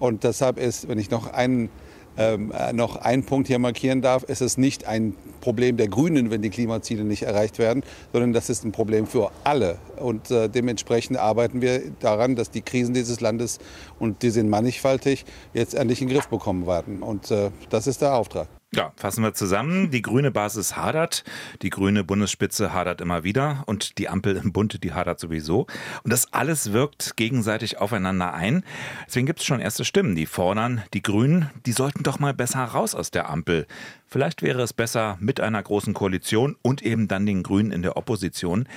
Und 0.00 0.24
deshalb 0.24 0.58
ist, 0.58 0.88
wenn 0.88 0.98
ich 0.98 1.10
noch 1.10 1.32
einen 1.32 1.70
ähm, 2.16 2.52
äh, 2.52 2.72
noch 2.72 2.96
einen 2.96 3.24
Punkt 3.24 3.46
hier 3.46 3.58
markieren 3.58 4.02
darf, 4.02 4.24
ist 4.24 4.42
es 4.42 4.58
nicht 4.58 4.84
ein 4.86 5.14
Problem 5.40 5.76
der 5.76 5.88
Grünen, 5.88 6.30
wenn 6.30 6.42
die 6.42 6.50
Klimaziele 6.50 7.04
nicht 7.04 7.22
erreicht 7.22 7.58
werden, 7.58 7.84
sondern 8.12 8.32
das 8.32 8.50
ist 8.50 8.64
ein 8.64 8.72
Problem 8.72 9.06
für 9.06 9.30
alle. 9.44 9.78
Und 9.96 10.30
äh, 10.30 10.48
dementsprechend 10.48 11.16
arbeiten 11.16 11.62
wir 11.62 11.80
daran, 12.00 12.34
dass 12.34 12.50
die 12.50 12.62
Krisen 12.62 12.94
dieses 12.94 13.20
Landes, 13.20 13.58
und 13.98 14.22
die 14.22 14.30
sind 14.30 14.50
mannigfaltig, 14.50 15.24
jetzt 15.54 15.74
endlich 15.74 16.02
in 16.02 16.08
den 16.08 16.16
Griff 16.16 16.28
bekommen 16.28 16.66
werden. 16.66 17.02
Und 17.02 17.30
äh, 17.30 17.50
das 17.70 17.86
ist 17.86 18.02
der 18.02 18.14
Auftrag. 18.14 18.48
Ja, 18.72 18.92
fassen 18.94 19.24
wir 19.24 19.34
zusammen. 19.34 19.90
Die 19.90 20.00
grüne 20.00 20.30
Basis 20.30 20.76
hadert, 20.76 21.24
die 21.62 21.70
grüne 21.70 22.04
Bundesspitze 22.04 22.72
hadert 22.72 23.00
immer 23.00 23.24
wieder 23.24 23.64
und 23.66 23.98
die 23.98 24.08
Ampel 24.08 24.36
im 24.36 24.52
Bund, 24.52 24.84
die 24.84 24.92
hadert 24.92 25.18
sowieso. 25.18 25.66
Und 26.04 26.12
das 26.12 26.32
alles 26.32 26.72
wirkt 26.72 27.16
gegenseitig 27.16 27.78
aufeinander 27.78 28.32
ein. 28.32 28.62
Deswegen 29.08 29.26
gibt 29.26 29.40
es 29.40 29.44
schon 29.44 29.58
erste 29.58 29.84
Stimmen, 29.84 30.14
die 30.14 30.26
fordern, 30.26 30.84
die 30.94 31.02
Grünen, 31.02 31.50
die 31.66 31.72
sollten 31.72 32.04
doch 32.04 32.20
mal 32.20 32.32
besser 32.32 32.62
raus 32.62 32.94
aus 32.94 33.10
der 33.10 33.28
Ampel. 33.28 33.66
Vielleicht 34.06 34.40
wäre 34.40 34.62
es 34.62 34.72
besser 34.72 35.18
mit 35.18 35.40
einer 35.40 35.62
großen 35.62 35.92
Koalition 35.92 36.56
und 36.62 36.80
eben 36.80 37.08
dann 37.08 37.26
den 37.26 37.42
Grünen 37.42 37.72
in 37.72 37.82
der 37.82 37.96
Opposition. 37.96 38.68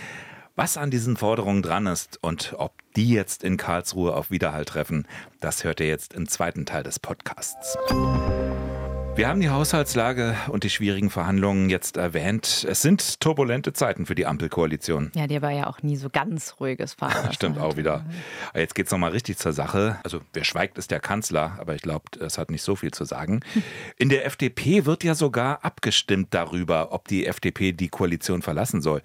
Was 0.55 0.75
an 0.75 0.89
diesen 0.89 1.17
Forderungen 1.17 1.61
dran 1.61 1.85
ist 1.85 2.17
und 2.21 2.55
ob 2.57 2.73
die 2.95 3.09
jetzt 3.09 3.43
in 3.43 3.57
Karlsruhe 3.57 4.15
auf 4.15 4.31
Widerhall 4.31 4.65
treffen, 4.65 5.07
das 5.39 5.63
hört 5.63 5.79
ihr 5.79 5.87
jetzt 5.87 6.13
im 6.13 6.27
zweiten 6.27 6.65
Teil 6.65 6.81
des 6.81 6.99
Podcasts. 6.99 7.77
Wir 9.15 9.27
haben 9.27 9.41
die 9.41 9.49
Haushaltslage 9.49 10.35
und 10.47 10.63
die 10.63 10.71
schwierigen 10.71 11.11
Verhandlungen 11.11 11.69
jetzt 11.69 11.97
erwähnt. 11.97 12.65
Es 12.67 12.81
sind 12.81 13.19
turbulente 13.19 13.71
Zeiten 13.71 14.07
für 14.07 14.15
die 14.15 14.25
Ampelkoalition. 14.25 15.11
Ja, 15.13 15.27
die 15.27 15.39
war 15.39 15.51
ja 15.51 15.67
auch 15.67 15.83
nie 15.83 15.97
so 15.97 16.09
ganz 16.09 16.55
ruhiges 16.59 16.93
Fahrrad. 16.97 17.35
Stimmt 17.35 17.59
auch 17.59 17.77
wieder. 17.77 18.05
Aber 18.49 18.59
jetzt 18.59 18.73
geht 18.73 18.87
es 18.87 18.91
nochmal 18.91 19.11
richtig 19.11 19.37
zur 19.37 19.53
Sache. 19.53 19.99
Also 20.03 20.19
wer 20.33 20.43
schweigt, 20.43 20.79
ist 20.79 20.89
der 20.89 20.99
Kanzler, 20.99 21.57
aber 21.59 21.75
ich 21.75 21.83
glaube, 21.83 22.05
es 22.21 22.39
hat 22.39 22.49
nicht 22.49 22.63
so 22.63 22.75
viel 22.75 22.89
zu 22.89 23.05
sagen. 23.05 23.41
In 23.97 24.09
der 24.09 24.25
FDP 24.25 24.87
wird 24.87 25.03
ja 25.03 25.13
sogar 25.13 25.63
abgestimmt 25.63 26.29
darüber, 26.31 26.91
ob 26.91 27.07
die 27.07 27.27
FDP 27.27 27.71
die 27.71 27.89
Koalition 27.89 28.41
verlassen 28.41 28.81
soll. 28.81 29.03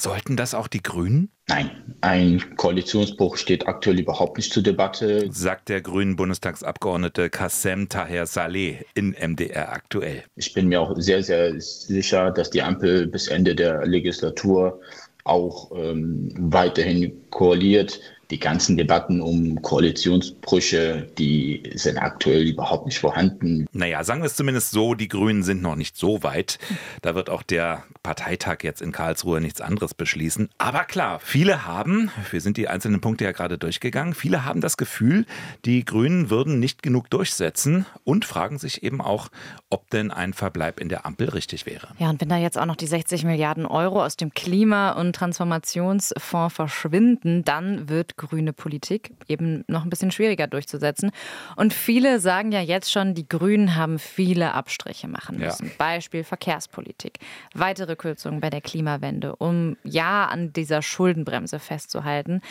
Sollten 0.00 0.34
das 0.34 0.54
auch 0.54 0.66
die 0.66 0.82
Grünen? 0.82 1.30
Nein, 1.46 1.70
ein 2.00 2.56
Koalitionsbruch 2.56 3.36
steht 3.36 3.68
aktuell 3.68 4.00
überhaupt 4.00 4.38
nicht 4.38 4.50
zur 4.50 4.62
Debatte, 4.62 5.28
sagt 5.30 5.68
der 5.68 5.82
grünen 5.82 6.16
Bundestagsabgeordnete 6.16 7.28
Kassem 7.28 7.90
Taher 7.90 8.24
Saleh 8.24 8.86
in 8.94 9.10
MDR 9.10 9.70
aktuell. 9.70 10.24
Ich 10.36 10.54
bin 10.54 10.68
mir 10.68 10.80
auch 10.80 10.94
sehr, 10.96 11.22
sehr 11.22 11.60
sicher, 11.60 12.30
dass 12.30 12.48
die 12.48 12.62
Ampel 12.62 13.08
bis 13.08 13.28
Ende 13.28 13.54
der 13.54 13.86
Legislatur 13.86 14.80
auch 15.24 15.70
ähm, 15.76 16.30
weiterhin 16.38 17.28
koaliert 17.28 18.00
die 18.30 18.38
ganzen 18.38 18.76
Debatten 18.76 19.20
um 19.20 19.60
Koalitionsbrüche, 19.62 21.08
die 21.18 21.62
sind 21.74 21.98
aktuell 21.98 22.42
überhaupt 22.42 22.86
nicht 22.86 22.98
vorhanden. 22.98 23.66
Naja, 23.72 24.04
sagen 24.04 24.22
wir 24.22 24.26
es 24.26 24.36
zumindest 24.36 24.70
so, 24.70 24.94
die 24.94 25.08
Grünen 25.08 25.42
sind 25.42 25.62
noch 25.62 25.76
nicht 25.76 25.96
so 25.96 26.22
weit. 26.22 26.58
Da 27.02 27.14
wird 27.14 27.30
auch 27.30 27.42
der 27.42 27.84
Parteitag 28.02 28.58
jetzt 28.62 28.80
in 28.82 28.92
Karlsruhe 28.92 29.40
nichts 29.40 29.60
anderes 29.60 29.94
beschließen. 29.94 30.48
Aber 30.58 30.84
klar, 30.84 31.20
viele 31.20 31.66
haben, 31.66 32.10
wir 32.30 32.40
sind 32.40 32.56
die 32.56 32.68
einzelnen 32.68 33.00
Punkte 33.00 33.24
ja 33.24 33.32
gerade 33.32 33.58
durchgegangen, 33.58 34.14
viele 34.14 34.44
haben 34.44 34.60
das 34.60 34.76
Gefühl, 34.76 35.26
die 35.64 35.84
Grünen 35.84 36.30
würden 36.30 36.60
nicht 36.60 36.82
genug 36.82 37.10
durchsetzen 37.10 37.86
und 38.04 38.24
fragen 38.24 38.58
sich 38.58 38.82
eben 38.82 39.00
auch, 39.00 39.28
ob 39.68 39.90
denn 39.90 40.10
ein 40.10 40.32
Verbleib 40.32 40.80
in 40.80 40.88
der 40.88 41.04
Ampel 41.04 41.28
richtig 41.28 41.66
wäre. 41.66 41.88
Ja, 41.98 42.10
und 42.10 42.20
wenn 42.20 42.28
da 42.28 42.36
jetzt 42.36 42.58
auch 42.58 42.66
noch 42.66 42.76
die 42.76 42.86
60 42.86 43.24
Milliarden 43.24 43.66
Euro 43.66 44.04
aus 44.04 44.16
dem 44.16 44.32
Klima- 44.32 44.92
und 44.92 45.14
Transformationsfonds 45.14 46.54
verschwinden, 46.54 47.44
dann 47.44 47.88
wird 47.88 48.16
grüne 48.20 48.52
Politik 48.52 49.12
eben 49.28 49.64
noch 49.66 49.84
ein 49.84 49.90
bisschen 49.90 50.10
schwieriger 50.10 50.46
durchzusetzen. 50.46 51.10
Und 51.56 51.72
viele 51.72 52.20
sagen 52.20 52.52
ja 52.52 52.60
jetzt 52.60 52.92
schon, 52.92 53.14
die 53.14 53.26
Grünen 53.26 53.76
haben 53.76 53.98
viele 53.98 54.52
Abstriche 54.52 55.08
machen 55.08 55.38
müssen. 55.38 55.68
Ja. 55.68 55.72
Beispiel 55.78 56.22
Verkehrspolitik, 56.22 57.18
weitere 57.54 57.96
Kürzungen 57.96 58.40
bei 58.40 58.50
der 58.50 58.60
Klimawende, 58.60 59.36
um 59.36 59.76
ja 59.84 60.26
an 60.26 60.52
dieser 60.52 60.82
Schuldenbremse 60.82 61.58
festzuhalten. 61.58 62.42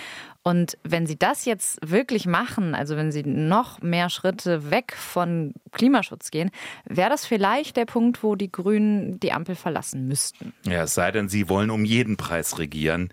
Und 0.42 0.78
wenn 0.84 1.06
Sie 1.06 1.20
das 1.20 1.46
jetzt 1.46 1.78
wirklich 1.88 2.26
machen, 2.26 2.74
also 2.74 2.96
wenn 2.96 3.12
Sie 3.12 3.24
noch 3.24 3.82
mehr 3.82 4.10
Schritte 4.10 4.72
weg 4.72 4.96
von 4.98 5.54
Klimaschutz 5.74 6.32
gehen, 6.32 6.50
wäre 6.86 7.10
das 7.10 7.26
vielleicht 7.26 7.78
der 7.78 7.86
Punkt, 7.86 8.24
wo 8.24 8.36
die 8.36 8.52
Grünen 8.52 9.20
die 9.20 9.32
Ampel 9.32 9.56
verlassen 9.56 10.08
müssten. 10.08 10.54
Ja, 10.66 10.84
es 10.84 10.96
sei 10.96 11.12
denn, 11.12 11.30
Sie 11.30 11.50
wollen 11.50 11.70
um 11.70 11.86
jeden 11.86 12.18
Preis 12.18 12.58
regieren. 12.58 13.10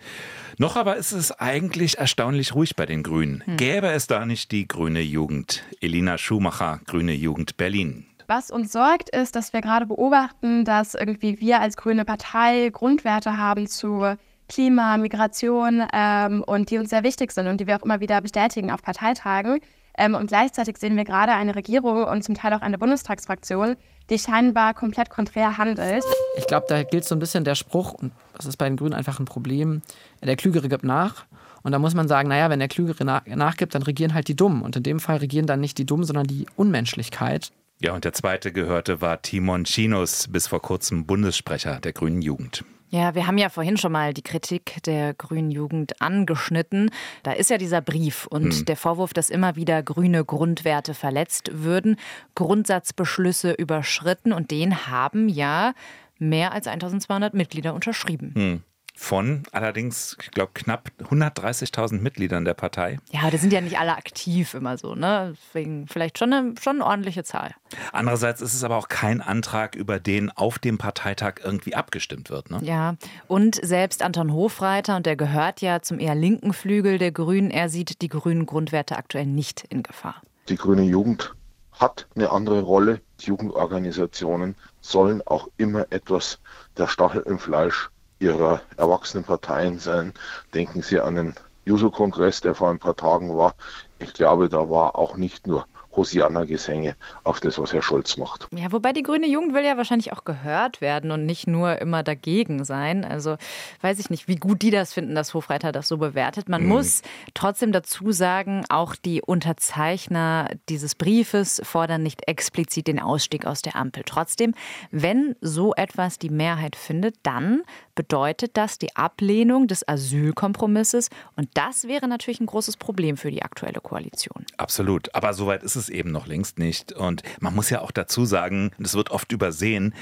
Noch 0.59 0.77
aber 0.77 0.97
ist 0.97 1.13
es 1.13 1.33
eigentlich 1.33 1.99
erstaunlich 1.99 2.46
ruhig 2.55 2.77
bei 2.77 2.87
den 2.87 3.03
Grünen. 3.03 3.43
Hm. 3.45 3.57
Gäbe 3.57 3.89
es 3.89 4.07
da 4.07 4.27
nicht 4.27 4.53
die 4.53 4.69
grüne 4.69 5.01
Jugend? 5.01 5.65
Elina 5.81 6.19
Schumacher, 6.19 6.81
Grüne 6.87 7.13
Jugend 7.13 7.57
Berlin. 7.57 8.07
Was 8.29 8.51
uns 8.51 8.73
sorgt, 8.73 9.11
ist, 9.11 9.37
dass 9.37 9.53
wir 9.53 9.61
gerade 9.61 9.87
beobachten, 9.87 10.65
dass 10.65 10.95
irgendwie 10.95 11.41
wir 11.41 11.61
als 11.61 11.77
grüne 11.77 12.05
Partei 12.05 12.71
Grundwerte 12.73 13.39
haben 13.39 13.69
zu 13.69 14.17
Klima, 14.49 14.97
Migration 14.97 15.85
ähm, 15.93 16.43
und 16.45 16.71
die 16.71 16.79
uns 16.79 16.91
sehr 16.91 17.03
wichtig 17.03 17.33
sind 17.33 17.47
und 17.47 17.61
die 17.61 17.67
wir 17.67 17.77
auch 17.77 17.85
immer 17.85 18.01
wieder 18.01 18.21
bestätigen 18.21 18.71
auf 18.71 18.83
Parteitagen. 18.83 19.61
Ähm, 19.99 20.15
und 20.15 20.27
gleichzeitig 20.27 20.77
sehen 20.77 20.97
wir 20.97 21.05
gerade 21.05 21.33
eine 21.33 21.55
Regierung 21.55 22.05
und 22.05 22.23
zum 22.23 22.35
Teil 22.35 22.53
auch 22.53 22.61
eine 22.61 22.79
Bundestagsfraktion, 22.79 23.77
die 24.11 24.19
scheinbar 24.19 24.75
komplett 24.75 25.11
konträr 25.11 25.57
handelt. 25.57 26.05
Ich 26.37 26.47
glaube, 26.47 26.67
da 26.69 26.83
gilt 26.83 27.05
so 27.05 27.15
ein 27.15 27.19
bisschen 27.19 27.45
der 27.45 27.55
Spruch, 27.55 27.95
und 27.95 28.13
das 28.37 28.47
ist 28.47 28.57
bei 28.57 28.69
den 28.69 28.77
Grünen 28.77 28.93
einfach 28.93 29.19
ein 29.19 29.25
Problem, 29.25 29.83
der 30.23 30.37
Klügere 30.37 30.69
gibt 30.69 30.85
nach. 30.85 31.25
Und 31.67 31.73
da 31.73 31.81
muss 31.81 31.95
man 31.95 32.07
sagen, 32.07 32.29
naja, 32.29 32.49
wenn 32.49 32.61
der 32.61 32.69
Klügere 32.69 33.05
nach, 33.05 33.27
nachgibt, 33.27 33.75
dann 33.75 33.83
regieren 33.83 34.15
halt 34.15 34.29
die 34.29 34.37
Dummen. 34.37 34.63
Und 34.63 34.77
in 34.77 34.85
dem 34.85 35.01
Fall 35.01 35.17
regieren 35.17 35.47
dann 35.47 35.59
nicht 35.59 35.79
die 35.79 35.85
Dummen, 35.85 36.05
sondern 36.05 36.25
die 36.25 36.47
Unmenschlichkeit. 36.55 37.51
Ja, 37.81 37.93
und 37.93 38.05
der 38.05 38.13
zweite 38.13 38.53
Gehörte 38.53 39.01
war 39.01 39.21
Timon 39.21 39.65
Chinos, 39.65 40.29
bis 40.29 40.47
vor 40.47 40.63
kurzem 40.63 41.07
Bundessprecher 41.07 41.81
der 41.81 41.93
Grünen 41.93 42.23
Jugend. 42.23 42.65
Ja, 42.91 43.17
wir 43.17 43.27
haben 43.27 43.37
ja 43.37 43.49
vorhin 43.49 43.79
schon 43.79 43.91
mal 43.91 44.15
die 44.15 44.23
Kritik 44.23 44.81
der 44.85 45.13
grünen 45.15 45.51
Jugend 45.51 46.01
angeschnitten. 46.01 46.91
Da 47.25 47.33
ist 47.33 47.51
ja 47.51 47.59
dieser 47.59 47.81
Brief 47.81 48.29
und 48.29 48.55
hm. 48.55 48.65
der 48.67 48.77
Vorwurf, 48.77 49.13
dass 49.13 49.29
immer 49.29 49.57
wieder 49.57 49.83
grüne 49.83 50.25
Grundwerte 50.25 50.95
verletzt 50.95 51.51
würden, 51.53 51.97
Grundsatzbeschlüsse 52.37 53.51
überschritten 53.51 54.33
und 54.33 54.53
den 54.53 54.87
haben 54.87 55.29
ja 55.29 55.75
mehr 56.21 56.53
als 56.53 56.69
1200 56.69 57.35
Mitglieder 57.35 57.75
unterschrieben. 57.75 58.35
Hm 58.37 58.63
von 58.99 59.43
allerdings, 59.53 60.17
ich 60.23 60.31
glaube, 60.31 60.53
knapp 60.55 60.91
130.000 61.03 62.01
Mitgliedern 62.01 62.47
der 62.47 62.55
Partei. 62.55 62.99
Ja, 63.11 63.31
die 63.31 63.37
sind 63.37 63.53
ja 63.53 63.61
nicht 63.61 63.79
alle 63.79 63.95
aktiv 63.95 64.55
immer 64.55 64.79
so, 64.79 64.95
ne? 64.95 65.35
Deswegen 65.37 65.87
vielleicht 65.87 66.19
schon 66.19 66.33
eine, 66.33 66.55
schon 66.61 66.77
eine 66.77 66.87
ordentliche 66.87 67.23
Zahl. 67.23 67.55
Andererseits 67.93 68.41
ist 68.41 68.55
es 68.55 68.65
aber 68.65 68.77
auch 68.77 68.89
kein 68.89 69.21
Antrag, 69.21 69.75
über 69.77 70.01
den 70.01 70.31
auf 70.31 70.59
dem 70.59 70.79
Parteitag 70.79 71.35
irgendwie 71.45 71.75
abgestimmt 71.75 72.31
wird, 72.31 72.51
ne? 72.51 72.59
Ja, 72.63 72.97
und 73.29 73.61
selbst 73.63 74.03
Anton 74.03 74.33
Hofreiter, 74.33 74.97
und 74.97 75.05
der 75.05 75.17
gehört 75.17 75.61
ja 75.61 75.83
zum 75.83 76.01
eher 76.01 76.15
linken 76.15 76.55
Flügel 76.55 76.97
der 76.97 77.13
Grünen, 77.13 77.51
er 77.51 77.69
sieht 77.69 78.01
die 78.01 78.09
grünen 78.09 78.47
Grundwerte 78.47 78.97
aktuell 78.97 79.27
nicht 79.27 79.63
in 79.69 79.83
Gefahr. 79.83 80.23
Die 80.49 80.57
grüne 80.57 80.83
Jugend 80.83 81.35
hat 81.73 82.07
eine 82.17 82.31
andere 82.31 82.63
Rolle. 82.63 83.03
Die 83.21 83.27
Jugendorganisationen 83.27 84.55
sollen 84.81 85.21
auch 85.27 85.49
immer 85.59 85.87
etwas 85.91 86.39
der 86.79 86.87
Stachel 86.87 87.23
im 87.27 87.39
Fleisch 87.39 87.91
ihrer 88.19 88.63
erwachsenen 88.77 89.25
Parteien 89.25 89.79
sein. 89.79 90.13
Denken 90.55 90.83
Sie 90.83 91.01
an 91.01 91.15
den 91.15 91.35
Juso-Kongress, 91.65 92.41
der 92.41 92.55
vor 92.55 92.71
ein 92.71 92.79
paar 92.79 92.97
Tagen 92.97 93.37
war. 93.37 93.55
Ich 93.99 94.15
glaube, 94.15 94.49
da 94.49 94.71
war 94.71 94.97
auch 94.97 95.17
nicht 95.17 95.47
nur 95.47 95.67
Hosianna-Gesänge 95.97 96.97
auf 97.25 97.41
das, 97.41 97.59
was 97.59 97.73
Herr 97.73 97.83
Scholz 97.83 98.17
macht. 98.17 98.49
Ja, 98.53 98.71
wobei 98.73 98.93
die 98.93 99.03
grüne 99.03 99.27
Jugend 99.27 99.55
will 99.55 99.65
ja 99.65 99.77
wahrscheinlich 99.77 100.13
auch 100.13 100.25
gehört 100.25 100.81
werden 100.81 101.11
und 101.11 101.27
nicht 101.27 101.47
nur 101.47 101.81
immer 101.81 102.03
dagegen 102.03 102.65
sein. 102.65 103.05
Also 103.05 103.37
weiß 103.81 103.99
ich 103.99 104.11
nicht, 104.11 104.29
wie 104.29 104.37
gut 104.37 104.63
die 104.63 104.71
das 104.71 104.93
finden, 104.93 105.15
dass 105.15 105.35
Hofreiter 105.35 105.73
das 105.73 105.89
so 105.89 105.97
bewertet. 105.97 106.49
Man 106.49 106.63
mhm. 106.63 106.69
muss 106.69 107.03
trotzdem 107.35 107.73
dazu 107.73 108.13
sagen, 108.13 108.65
auch 108.69 108.95
die 108.95 109.23
Unterzeichner 109.23 110.51
dieses 110.69 110.95
Briefes 110.95 111.61
fordern 111.65 112.03
nicht 112.03 112.29
explizit 112.29 112.87
den 112.87 113.01
Ausstieg 113.01 113.47
aus 113.47 113.63
der 113.63 113.77
Ampel. 113.77 114.03
Trotzdem, 114.05 114.55
wenn 114.91 115.35
so 115.41 115.75
etwas 115.75 116.19
die 116.19 116.31
Mehrheit 116.31 116.77
findet, 116.77 117.17
dann 117.23 117.63
bedeutet 117.95 118.57
das 118.57 118.79
die 118.79 118.95
Ablehnung 118.95 119.67
des 119.67 119.89
Asylkompromisses 119.89 121.09
und 121.35 121.49
das 121.55 121.89
wäre 121.89 122.09
natürlich 122.09 122.41
ein 122.41 122.47
großes 122.47 122.77
Problem 122.77 123.17
für 123.17 123.31
die 123.31 123.43
aktuelle 123.43 123.81
Koalition. 123.81 124.45
Absolut, 124.57 125.15
aber 125.15 125.33
soweit 125.33 125.63
ist 125.63 125.77
es 125.77 125.86
es 125.87 125.89
eben 125.89 126.11
noch 126.11 126.27
längst 126.27 126.59
nicht. 126.59 126.93
Und 126.93 127.23
man 127.41 127.55
muss 127.55 127.71
ja 127.71 127.81
auch 127.81 127.91
dazu 127.91 128.25
sagen, 128.25 128.71
das 128.79 128.95
wird 128.95 129.11
oft 129.11 129.33
übersehen, 129.33 129.95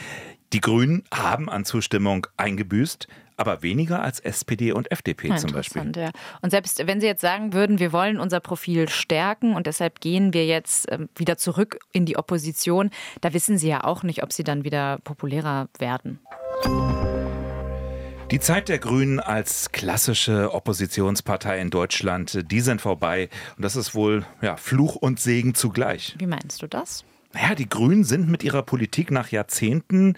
die 0.53 0.61
Grünen 0.61 1.03
haben 1.13 1.49
an 1.51 1.65
Zustimmung 1.65 2.27
eingebüßt, 2.37 3.09
aber 3.37 3.63
weniger 3.63 4.03
als 4.03 4.21
SPD 4.21 4.71
und 4.71 4.91
FDP 4.93 5.29
ja, 5.29 5.37
zum 5.37 5.53
Beispiel. 5.53 5.91
Ja. 5.97 6.11
Und 6.43 6.51
selbst 6.51 6.87
wenn 6.87 7.01
Sie 7.01 7.07
jetzt 7.07 7.21
sagen 7.21 7.53
würden, 7.53 7.81
wir 7.81 7.93
wollen 7.93 8.21
unser 8.21 8.39
Profil 8.39 8.89
stärken 8.89 9.57
und 9.57 9.67
deshalb 9.67 10.01
gehen 10.01 10.33
wir 10.33 10.47
jetzt 10.47 10.91
ähm, 10.93 11.09
wieder 11.17 11.37
zurück 11.37 11.79
in 11.93 12.07
die 12.07 12.17
Opposition, 12.17 12.91
da 13.21 13.33
wissen 13.33 13.59
Sie 13.59 13.69
ja 13.69 13.83
auch 13.83 14.05
nicht, 14.05 14.23
ob 14.23 14.33
Sie 14.33 14.45
dann 14.45 14.63
wieder 14.63 14.99
populärer 15.03 15.69
werden. 15.79 16.21
Die 18.35 18.41
Zeit 18.41 18.69
der 18.69 18.81
Grünen 18.81 19.21
als 19.21 19.71
klassische 19.71 20.53
Oppositionspartei 20.53 21.61
in 21.61 21.71
Deutschland, 21.71 22.51
die 22.51 22.61
sind 22.63 22.81
vorbei. 22.81 23.29
Und 23.57 23.65
das 23.65 23.77
ist 23.77 23.95
wohl 23.95 24.27
ja, 24.43 24.57
Fluch 24.57 24.97
und 24.97 25.21
Segen 25.21 25.55
zugleich. 25.55 26.17
Wie 26.19 26.27
meinst 26.27 26.61
du 26.61 26.67
das? 26.67 27.05
Naja, 27.35 27.57
die 27.57 27.69
Grünen 27.69 28.05
sind 28.05 28.29
mit 28.29 28.45
ihrer 28.45 28.63
Politik 28.63 29.11
nach 29.11 29.29
Jahrzehnten 29.31 30.15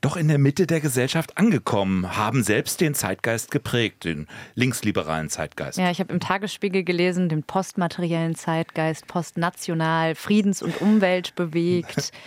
doch 0.00 0.16
in 0.16 0.28
der 0.28 0.38
Mitte 0.38 0.68
der 0.68 0.80
Gesellschaft 0.80 1.36
angekommen, 1.36 2.16
haben 2.16 2.44
selbst 2.44 2.80
den 2.80 2.94
Zeitgeist 2.94 3.50
geprägt, 3.50 4.04
den 4.04 4.28
linksliberalen 4.54 5.28
Zeitgeist. 5.28 5.78
Ja, 5.78 5.90
ich 5.90 5.98
habe 5.98 6.12
im 6.12 6.20
Tagesspiegel 6.20 6.84
gelesen, 6.84 7.28
den 7.28 7.42
postmateriellen 7.42 8.36
Zeitgeist, 8.36 9.08
postnational, 9.08 10.14
Friedens- 10.14 10.62
und 10.62 10.80
Umwelt 10.80 11.34
bewegt. 11.34 12.12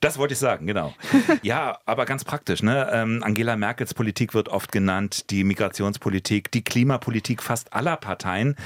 Das 0.00 0.18
wollte 0.18 0.32
ich 0.32 0.38
sagen, 0.38 0.66
genau. 0.66 0.94
Ja, 1.42 1.78
aber 1.84 2.06
ganz 2.06 2.24
praktisch. 2.24 2.62
Ne? 2.62 2.88
Ähm, 2.92 3.22
Angela 3.22 3.56
Merkels 3.56 3.92
Politik 3.92 4.34
wird 4.34 4.48
oft 4.48 4.72
genannt, 4.72 5.30
die 5.30 5.44
Migrationspolitik, 5.44 6.50
die 6.50 6.62
Klimapolitik 6.62 7.42
fast 7.42 7.72
aller 7.72 7.96
Parteien. 7.96 8.56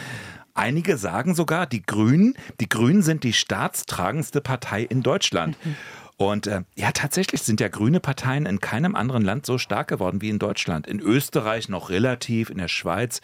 Einige 0.54 0.96
sagen 0.96 1.34
sogar, 1.34 1.66
die 1.66 1.82
Grünen, 1.82 2.34
die 2.60 2.68
Grünen 2.68 3.02
sind 3.02 3.24
die 3.24 3.32
staatstragendste 3.32 4.40
Partei 4.40 4.82
in 4.82 5.02
Deutschland. 5.02 5.56
Mhm. 5.64 5.76
Und 6.16 6.46
äh, 6.46 6.62
ja, 6.76 6.92
tatsächlich 6.92 7.42
sind 7.42 7.60
ja 7.60 7.66
grüne 7.68 7.98
Parteien 7.98 8.46
in 8.46 8.60
keinem 8.60 8.94
anderen 8.94 9.24
Land 9.24 9.46
so 9.46 9.58
stark 9.58 9.88
geworden 9.88 10.20
wie 10.20 10.30
in 10.30 10.38
Deutschland. 10.38 10.86
In 10.86 11.00
Österreich 11.00 11.68
noch 11.68 11.90
relativ, 11.90 12.50
in 12.50 12.58
der 12.58 12.68
Schweiz 12.68 13.20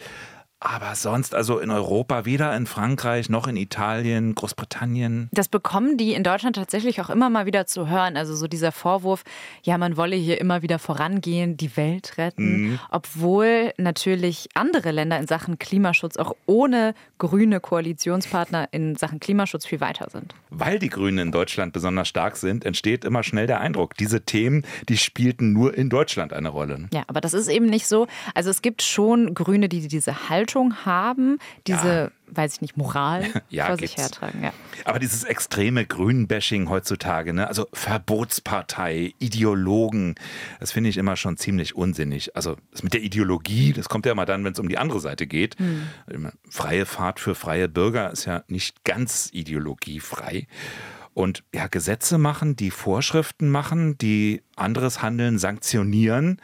aber 0.60 0.94
sonst, 0.94 1.34
also 1.34 1.58
in 1.58 1.70
Europa, 1.70 2.26
weder 2.26 2.54
in 2.54 2.66
Frankreich 2.66 3.30
noch 3.30 3.48
in 3.48 3.56
Italien, 3.56 4.34
Großbritannien. 4.34 5.30
Das 5.32 5.48
bekommen 5.48 5.96
die 5.96 6.12
in 6.12 6.22
Deutschland 6.22 6.56
tatsächlich 6.56 7.00
auch 7.00 7.08
immer 7.08 7.30
mal 7.30 7.46
wieder 7.46 7.66
zu 7.66 7.88
hören. 7.88 8.18
Also 8.18 8.36
so 8.36 8.46
dieser 8.46 8.70
Vorwurf, 8.70 9.24
ja, 9.62 9.78
man 9.78 9.96
wolle 9.96 10.16
hier 10.16 10.38
immer 10.38 10.60
wieder 10.60 10.78
vorangehen, 10.78 11.56
die 11.56 11.78
Welt 11.78 12.18
retten. 12.18 12.62
Mhm. 12.62 12.78
Obwohl 12.90 13.72
natürlich 13.78 14.48
andere 14.52 14.90
Länder 14.90 15.18
in 15.18 15.26
Sachen 15.26 15.58
Klimaschutz 15.58 16.18
auch 16.18 16.36
ohne 16.44 16.94
grüne 17.16 17.60
Koalitionspartner 17.60 18.68
in 18.70 18.96
Sachen 18.96 19.18
Klimaschutz 19.18 19.64
viel 19.64 19.80
weiter 19.80 20.10
sind. 20.10 20.34
Weil 20.50 20.78
die 20.78 20.90
Grünen 20.90 21.18
in 21.18 21.32
Deutschland 21.32 21.72
besonders 21.72 22.08
stark 22.08 22.36
sind, 22.36 22.66
entsteht 22.66 23.06
immer 23.06 23.22
schnell 23.22 23.46
der 23.46 23.60
Eindruck, 23.60 23.94
diese 23.94 24.26
Themen, 24.26 24.66
die 24.90 24.98
spielten 24.98 25.54
nur 25.54 25.74
in 25.74 25.88
Deutschland 25.88 26.34
eine 26.34 26.50
Rolle. 26.50 26.88
Ja, 26.92 27.04
aber 27.06 27.22
das 27.22 27.32
ist 27.32 27.48
eben 27.48 27.66
nicht 27.66 27.86
so. 27.86 28.06
Also 28.34 28.50
es 28.50 28.60
gibt 28.60 28.82
schon 28.82 29.32
Grüne, 29.32 29.70
die 29.70 29.88
diese 29.88 30.28
Haltung 30.28 30.49
Haltung 30.50 30.84
haben, 30.84 31.38
diese, 31.66 32.12
ja. 32.28 32.36
weiß 32.36 32.54
ich 32.54 32.60
nicht, 32.60 32.76
Moral 32.76 33.24
ja, 33.48 33.66
vor 33.66 33.78
sich 33.78 33.96
hertragen. 33.96 34.42
Ja. 34.42 34.52
Aber 34.84 34.98
dieses 34.98 35.24
extreme 35.24 35.86
Grünbashing 35.86 36.68
heutzutage, 36.68 37.32
ne? 37.32 37.46
also 37.46 37.66
Verbotspartei, 37.72 39.14
Ideologen, 39.18 40.16
das 40.58 40.72
finde 40.72 40.90
ich 40.90 40.96
immer 40.96 41.16
schon 41.16 41.36
ziemlich 41.36 41.74
unsinnig. 41.74 42.34
Also 42.36 42.56
das 42.72 42.82
mit 42.82 42.94
der 42.94 43.02
Ideologie, 43.02 43.72
das 43.72 43.88
kommt 43.88 44.06
ja 44.06 44.12
immer 44.12 44.26
dann, 44.26 44.44
wenn 44.44 44.52
es 44.52 44.58
um 44.58 44.68
die 44.68 44.78
andere 44.78 45.00
Seite 45.00 45.26
geht. 45.26 45.56
Hm. 45.58 46.32
Freie 46.48 46.86
Fahrt 46.86 47.20
für 47.20 47.34
freie 47.34 47.68
Bürger 47.68 48.10
ist 48.10 48.24
ja 48.24 48.42
nicht 48.48 48.84
ganz 48.84 49.30
ideologiefrei. 49.32 50.46
Und 51.12 51.42
ja, 51.52 51.66
Gesetze 51.66 52.18
machen, 52.18 52.56
die 52.56 52.70
Vorschriften 52.70 53.50
machen, 53.50 53.98
die 53.98 54.42
anderes 54.54 55.02
Handeln 55.02 55.38
sanktionieren, 55.38 56.40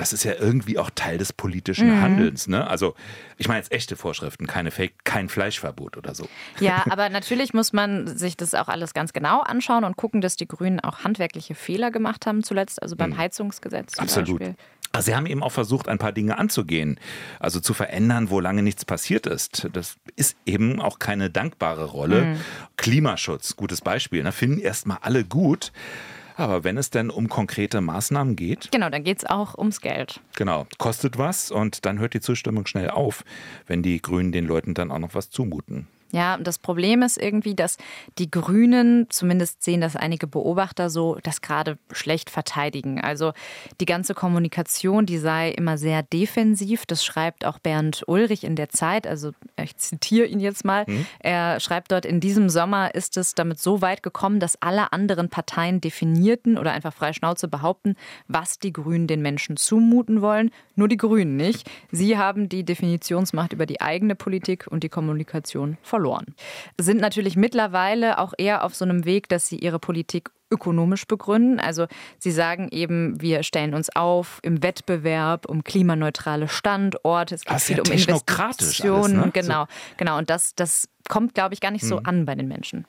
das 0.00 0.14
ist 0.14 0.24
ja 0.24 0.32
irgendwie 0.32 0.78
auch 0.78 0.88
Teil 0.94 1.18
des 1.18 1.34
politischen 1.34 1.90
mhm. 1.90 2.00
Handelns. 2.00 2.48
Ne? 2.48 2.66
Also 2.66 2.94
ich 3.36 3.48
meine 3.48 3.58
jetzt 3.58 3.70
echte 3.70 3.96
Vorschriften, 3.96 4.46
keine 4.46 4.70
Fake, 4.70 5.04
kein 5.04 5.28
Fleischverbot 5.28 5.98
oder 5.98 6.14
so. 6.14 6.26
Ja, 6.58 6.84
aber 6.90 7.10
natürlich 7.10 7.52
muss 7.52 7.74
man 7.74 8.06
sich 8.16 8.34
das 8.34 8.54
auch 8.54 8.68
alles 8.68 8.94
ganz 8.94 9.12
genau 9.12 9.42
anschauen 9.42 9.84
und 9.84 9.98
gucken, 9.98 10.22
dass 10.22 10.36
die 10.36 10.48
Grünen 10.48 10.80
auch 10.80 11.04
handwerkliche 11.04 11.54
Fehler 11.54 11.90
gemacht 11.90 12.24
haben 12.24 12.42
zuletzt, 12.42 12.82
also 12.82 12.96
beim 12.96 13.10
mhm. 13.10 13.18
Heizungsgesetz 13.18 13.92
zum 13.92 14.04
Absolut. 14.04 14.38
Beispiel. 14.38 14.56
Also 14.92 15.10
Sie 15.10 15.14
haben 15.14 15.26
eben 15.26 15.42
auch 15.42 15.52
versucht, 15.52 15.86
ein 15.86 15.98
paar 15.98 16.12
Dinge 16.12 16.38
anzugehen, 16.38 16.98
also 17.38 17.60
zu 17.60 17.74
verändern, 17.74 18.30
wo 18.30 18.40
lange 18.40 18.62
nichts 18.62 18.86
passiert 18.86 19.26
ist. 19.26 19.68
Das 19.74 19.96
ist 20.16 20.36
eben 20.46 20.80
auch 20.80 20.98
keine 20.98 21.28
dankbare 21.28 21.84
Rolle. 21.84 22.24
Mhm. 22.24 22.40
Klimaschutz, 22.76 23.54
gutes 23.54 23.82
Beispiel, 23.82 24.22
ne? 24.22 24.32
finden 24.32 24.58
erstmal 24.60 24.98
alle 25.02 25.24
gut. 25.24 25.72
Aber 26.40 26.64
wenn 26.64 26.78
es 26.78 26.88
denn 26.88 27.10
um 27.10 27.28
konkrete 27.28 27.82
Maßnahmen 27.82 28.34
geht? 28.34 28.70
Genau, 28.72 28.88
dann 28.88 29.04
geht 29.04 29.18
es 29.18 29.26
auch 29.26 29.58
ums 29.58 29.82
Geld. 29.82 30.20
Genau, 30.36 30.66
kostet 30.78 31.18
was 31.18 31.50
und 31.50 31.84
dann 31.84 31.98
hört 31.98 32.14
die 32.14 32.20
Zustimmung 32.20 32.66
schnell 32.66 32.88
auf, 32.88 33.24
wenn 33.66 33.82
die 33.82 34.00
Grünen 34.00 34.32
den 34.32 34.46
Leuten 34.46 34.72
dann 34.72 34.90
auch 34.90 34.98
noch 34.98 35.14
was 35.14 35.28
zumuten. 35.28 35.86
Ja, 36.12 36.38
das 36.38 36.58
Problem 36.58 37.02
ist 37.02 37.18
irgendwie, 37.18 37.54
dass 37.54 37.76
die 38.18 38.30
Grünen, 38.30 39.06
zumindest 39.10 39.62
sehen 39.62 39.80
das 39.80 39.94
einige 39.94 40.26
Beobachter 40.26 40.90
so, 40.90 41.18
das 41.22 41.40
gerade 41.40 41.78
schlecht 41.92 42.30
verteidigen. 42.30 43.00
Also 43.00 43.32
die 43.80 43.86
ganze 43.86 44.14
Kommunikation, 44.14 45.06
die 45.06 45.18
sei 45.18 45.50
immer 45.50 45.78
sehr 45.78 46.02
defensiv. 46.02 46.84
Das 46.86 47.04
schreibt 47.04 47.44
auch 47.44 47.60
Bernd 47.60 48.02
Ulrich 48.06 48.42
in 48.42 48.56
der 48.56 48.70
Zeit. 48.70 49.06
Also 49.06 49.30
ich 49.62 49.76
zitiere 49.76 50.26
ihn 50.26 50.40
jetzt 50.40 50.64
mal. 50.64 50.84
Mhm. 50.86 51.06
Er 51.20 51.60
schreibt 51.60 51.92
dort, 51.92 52.04
in 52.04 52.18
diesem 52.18 52.48
Sommer 52.48 52.94
ist 52.94 53.16
es 53.16 53.34
damit 53.34 53.60
so 53.60 53.80
weit 53.80 54.02
gekommen, 54.02 54.40
dass 54.40 54.60
alle 54.60 54.92
anderen 54.92 55.28
Parteien 55.28 55.80
definierten 55.80 56.58
oder 56.58 56.72
einfach 56.72 56.92
frei 56.92 57.12
Schnauze 57.12 57.46
behaupten, 57.46 57.94
was 58.26 58.58
die 58.58 58.72
Grünen 58.72 59.06
den 59.06 59.22
Menschen 59.22 59.56
zumuten 59.56 60.22
wollen. 60.22 60.50
Nur 60.74 60.88
die 60.88 60.96
Grünen 60.96 61.36
nicht. 61.36 61.70
Sie 61.92 62.18
haben 62.18 62.48
die 62.48 62.64
Definitionsmacht 62.64 63.52
über 63.52 63.66
die 63.66 63.80
eigene 63.80 64.16
Politik 64.16 64.66
und 64.68 64.82
die 64.82 64.88
Kommunikation 64.88 65.78
verloren 65.82 65.99
verloren. 66.00 66.34
Sind 66.80 67.00
natürlich 67.00 67.36
mittlerweile 67.36 68.18
auch 68.18 68.32
eher 68.38 68.64
auf 68.64 68.74
so 68.74 68.84
einem 68.84 69.04
Weg, 69.04 69.28
dass 69.28 69.48
sie 69.48 69.58
ihre 69.58 69.78
Politik 69.78 70.30
ökonomisch 70.50 71.06
begründen. 71.06 71.60
Also 71.60 71.86
sie 72.18 72.32
sagen 72.32 72.68
eben, 72.72 73.20
wir 73.20 73.42
stellen 73.42 73.74
uns 73.74 73.94
auf 73.94 74.40
im 74.42 74.62
Wettbewerb 74.62 75.46
um 75.46 75.62
klimaneutrale 75.62 76.48
Standorte. 76.48 77.34
Es 77.36 77.44
geht 77.44 77.60
viel 77.60 77.76
ja 77.76 77.82
um 77.86 77.92
Investitionen. 77.92 79.20
Alles, 79.20 79.26
ne? 79.26 79.30
Genau, 79.32 79.66
genau. 79.96 80.18
Und 80.18 80.30
das, 80.30 80.54
das 80.56 80.88
kommt, 81.10 81.34
glaube 81.34 81.52
ich, 81.52 81.60
gar 81.60 81.70
nicht 81.70 81.84
so 81.84 81.98
hm. 81.98 82.06
an 82.06 82.24
bei 82.24 82.34
den 82.34 82.48
Menschen. 82.48 82.86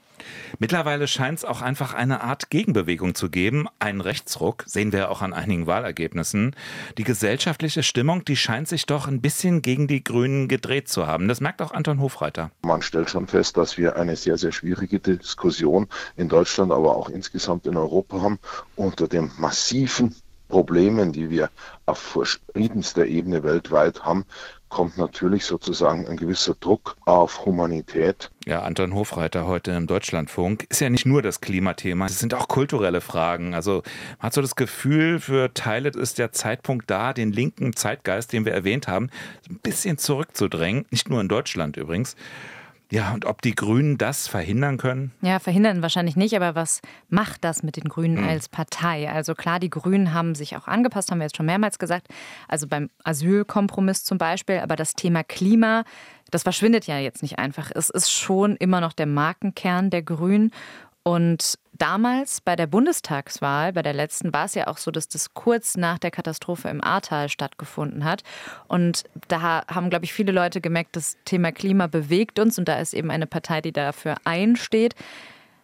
Mittlerweile 0.60 1.08
scheint 1.08 1.40
es 1.40 1.46
auch 1.46 1.62
einfach 1.62 1.94
eine 1.94 2.22
Art 2.22 2.50
Gegenbewegung 2.50 3.16
zu 3.16 3.30
geben, 3.30 3.68
einen 3.80 4.00
Rechtsruck, 4.00 4.64
sehen 4.68 4.94
wir 4.94 5.10
auch 5.10 5.22
an 5.22 5.34
einigen 5.34 5.68
Wahlergebnissen. 5.68 6.56
Die 6.98 7.04
gesellschaftliche 7.04 7.84
Stimmung, 7.84 8.24
die 8.24 8.38
scheint 8.38 8.70
sich 8.70 8.86
doch 8.86 9.08
ein 9.08 9.20
bisschen 9.20 9.62
gegen 9.62 9.88
die 9.88 10.04
Grünen 10.04 10.48
gedreht 10.48 10.88
zu 10.88 11.08
haben. 11.08 11.28
Das 11.28 11.42
merkt 11.42 11.62
auch 11.62 11.72
Anton 11.72 12.00
Hofreiter. 12.00 12.52
Man 12.62 12.82
stellt 12.82 13.10
schon 13.10 13.28
fest, 13.28 13.58
dass 13.58 13.78
wir 13.78 13.96
eine 13.96 14.16
sehr, 14.16 14.38
sehr 14.38 14.52
schwierige 14.52 15.00
Diskussion 15.00 15.88
in 16.16 16.30
Deutschland, 16.30 16.72
aber 16.72 16.96
auch 16.96 17.10
insgesamt 17.10 17.66
in 17.66 17.76
Europa 17.76 18.22
haben, 18.22 18.40
unter 18.76 19.08
dem 19.08 19.32
massiven 19.38 20.16
Problemen, 20.48 21.14
die 21.14 21.30
wir 21.30 21.50
auf 21.88 21.98
verschiedenster 21.98 23.06
Ebene 23.06 23.42
weltweit 23.42 24.04
haben, 24.04 24.26
kommt 24.72 24.98
natürlich 24.98 25.46
sozusagen 25.46 26.08
ein 26.08 26.18
gewisser 26.18 26.56
Druck 26.60 26.96
auf 27.06 27.46
Humanität. 27.46 28.32
Ja, 28.46 28.64
Anton 28.64 28.96
Hofreiter 28.96 29.46
heute 29.46 29.72
im 29.72 29.86
Deutschlandfunk. 29.86 30.66
Ist 30.70 30.80
ja 30.80 30.90
nicht 30.90 31.06
nur 31.06 31.22
das 31.22 31.42
Klimathema, 31.42 32.06
es 32.08 32.20
sind 32.20 32.34
auch 32.34 32.48
kulturelle 32.48 33.02
Fragen. 33.02 33.54
Also 33.54 33.84
man 34.18 34.28
hat 34.28 34.34
so 34.34 34.42
das 34.42 34.56
Gefühl, 34.56 35.20
für 35.20 35.54
Teile 35.54 35.90
ist 35.90 36.18
der 36.18 36.32
Zeitpunkt 36.32 36.90
da, 36.90 37.14
den 37.14 37.32
linken 37.32 37.76
Zeitgeist, 37.76 38.34
den 38.34 38.46
wir 38.46 38.54
erwähnt 38.54 38.88
haben, 38.88 39.10
ein 39.50 39.60
bisschen 39.60 39.98
zurückzudrängen. 39.98 40.86
Nicht 40.90 41.10
nur 41.10 41.20
in 41.20 41.28
Deutschland 41.28 41.76
übrigens. 41.76 42.16
Ja, 42.92 43.14
und 43.14 43.26
ob 43.26 43.42
die 43.42 43.56
Grünen 43.56 43.98
das 43.98 44.28
verhindern 44.28 44.78
können? 44.78 45.12
Ja, 45.22 45.40
verhindern 45.40 45.82
wahrscheinlich 45.82 46.18
nicht, 46.18 46.36
aber 46.36 46.56
was 46.56 46.82
macht 47.08 47.44
das 47.46 47.64
mit 47.64 47.78
den 47.78 47.86
Grünen 47.86 48.22
mhm. 48.22 48.28
als 48.28 48.50
Partei? 48.50 49.10
Also 49.10 49.34
klar, 49.34 49.60
die 49.60 49.70
Grünen 49.70 50.14
haben 50.14 50.36
sich 50.36 50.58
auch 50.58 50.68
angepasst, 50.68 51.10
haben 51.10 51.20
wir 51.20 51.24
jetzt 51.24 51.38
schon 51.38 51.46
mehrmals 51.46 51.80
gesagt, 51.80 52.10
also 52.50 52.68
beim 52.68 52.90
Asylkompromiss 53.06 54.04
zum 54.04 54.18
Beispiel, 54.18 54.60
aber 54.60 54.76
das 54.76 54.94
Thema 54.94 55.24
Klima, 55.24 55.86
das 56.32 56.44
verschwindet 56.44 56.86
ja 56.86 57.00
jetzt 57.00 57.22
nicht 57.22 57.40
einfach. 57.40 57.72
Es 57.74 57.90
ist 57.90 58.12
schon 58.12 58.58
immer 58.58 58.82
noch 58.82 58.92
der 58.92 59.08
Markenkern 59.08 59.90
der 59.90 60.02
Grünen 60.02 60.52
und 61.04 61.58
damals 61.82 62.42
bei 62.42 62.56
der 62.56 62.68
Bundestagswahl, 62.68 63.74
bei 63.74 63.82
der 63.82 63.94
letzten, 63.94 64.32
war 64.32 64.46
es 64.46 64.54
ja 64.54 64.68
auch 64.68 64.78
so, 64.78 64.92
dass 64.92 65.08
das 65.08 65.34
kurz 65.34 65.76
nach 65.76 65.98
der 65.98 66.12
Katastrophe 66.12 66.70
im 66.70 66.84
Ahrtal 66.84 67.28
stattgefunden 67.28 68.06
hat. 68.06 68.24
Und 68.68 69.06
da 69.28 69.66
haben, 69.68 69.90
glaube 69.90 70.06
ich, 70.06 70.14
viele 70.14 70.32
Leute 70.32 70.62
gemerkt, 70.62 70.96
das 70.96 71.18
Thema 71.26 71.52
Klima 71.52 71.88
bewegt 71.88 72.38
uns 72.38 72.60
und 72.60 72.68
da 72.68 72.80
ist 72.80 72.94
eben 72.94 73.10
eine 73.10 73.26
Partei, 73.26 73.62
die 73.62 73.72
dafür 73.72 74.16
einsteht. 74.26 74.94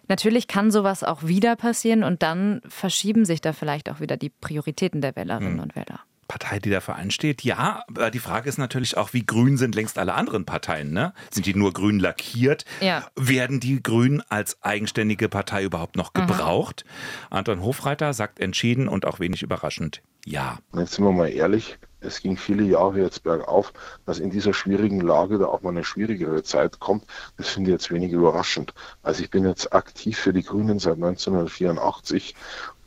Natürlich 0.07 0.47
kann 0.47 0.71
sowas 0.71 1.03
auch 1.03 1.23
wieder 1.23 1.55
passieren 1.55 2.03
und 2.03 2.23
dann 2.23 2.61
verschieben 2.67 3.25
sich 3.25 3.41
da 3.41 3.53
vielleicht 3.53 3.89
auch 3.89 3.99
wieder 3.99 4.17
die 4.17 4.29
Prioritäten 4.29 5.01
der 5.01 5.15
Wählerinnen 5.15 5.57
hm. 5.57 5.59
und 5.59 5.75
Wähler. 5.75 5.99
Partei, 6.27 6.59
die 6.59 6.69
dafür 6.69 6.95
einsteht. 6.95 7.43
Ja, 7.43 7.83
aber 7.87 8.11
die 8.11 8.19
Frage 8.19 8.49
ist 8.49 8.57
natürlich 8.57 8.97
auch, 8.97 9.13
wie 9.13 9.25
grün 9.25 9.57
sind 9.57 9.75
längst 9.75 9.97
alle 9.97 10.13
anderen 10.13 10.45
Parteien? 10.45 10.91
Ne? 10.91 11.13
Sind 11.31 11.45
die 11.45 11.55
nur 11.55 11.73
grün 11.73 11.99
lackiert? 11.99 12.65
Ja. 12.81 13.05
Werden 13.15 13.59
die 13.59 13.81
Grünen 13.81 14.21
als 14.29 14.61
eigenständige 14.61 15.29
Partei 15.29 15.63
überhaupt 15.63 15.95
noch 15.95 16.13
mhm. 16.13 16.21
gebraucht? 16.21 16.85
Mhm. 16.85 17.37
Anton 17.37 17.61
Hofreiter 17.61 18.13
sagt 18.13 18.39
entschieden 18.39 18.87
und 18.87 19.05
auch 19.05 19.19
wenig 19.19 19.43
überraschend 19.43 20.01
ja. 20.27 20.59
Jetzt 20.75 20.95
sind 20.95 21.05
wir 21.05 21.13
mal 21.13 21.29
ehrlich, 21.29 21.79
es 22.01 22.21
ging 22.21 22.35
viele 22.35 22.63
Jahre 22.63 22.99
jetzt 22.99 23.23
bergauf, 23.23 23.71
dass 24.05 24.19
in 24.19 24.29
dieser 24.29 24.53
schwierigen 24.53 24.99
Lage 24.99 25.37
da 25.37 25.45
auch 25.45 25.61
mal 25.61 25.69
eine 25.69 25.85
schwierigere 25.85 26.43
Zeit 26.43 26.79
kommt. 26.79 27.05
Das 27.37 27.47
finde 27.47 27.69
ich 27.69 27.75
jetzt 27.75 27.91
wenig 27.91 28.11
überraschend. 28.11 28.73
Also 29.03 29.23
ich 29.23 29.29
bin 29.29 29.45
jetzt 29.45 29.73
aktiv 29.73 30.17
für 30.17 30.33
die 30.33 30.43
Grünen 30.43 30.79
seit 30.79 30.95
1984 30.95 32.35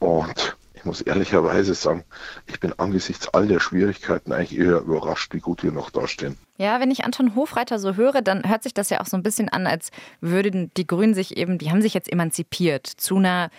und 0.00 0.56
ich 0.80 0.86
muss 0.86 1.02
ehrlicherweise 1.02 1.74
sagen, 1.74 2.04
ich 2.46 2.58
bin 2.58 2.72
angesichts 2.78 3.28
all 3.28 3.46
der 3.46 3.60
Schwierigkeiten 3.60 4.32
eigentlich 4.32 4.58
eher 4.58 4.80
überrascht, 4.80 5.34
wie 5.34 5.40
gut 5.40 5.62
wir 5.62 5.72
noch 5.72 5.90
dastehen. 5.90 6.38
Ja, 6.56 6.80
wenn 6.80 6.90
ich 6.90 7.04
Anton 7.04 7.34
Hofreiter 7.34 7.78
so 7.78 7.96
höre, 7.96 8.22
dann 8.22 8.48
hört 8.48 8.62
sich 8.62 8.72
das 8.72 8.88
ja 8.88 9.02
auch 9.02 9.06
so 9.06 9.18
ein 9.18 9.22
bisschen 9.22 9.50
an, 9.50 9.66
als 9.66 9.90
würden 10.22 10.70
die 10.78 10.86
Grünen 10.86 11.12
sich 11.12 11.36
eben, 11.36 11.58
die 11.58 11.70
haben 11.70 11.82
sich 11.82 11.92
jetzt 11.92 12.10
emanzipiert 12.10 12.86
zu 12.86 13.16
einer 13.16 13.50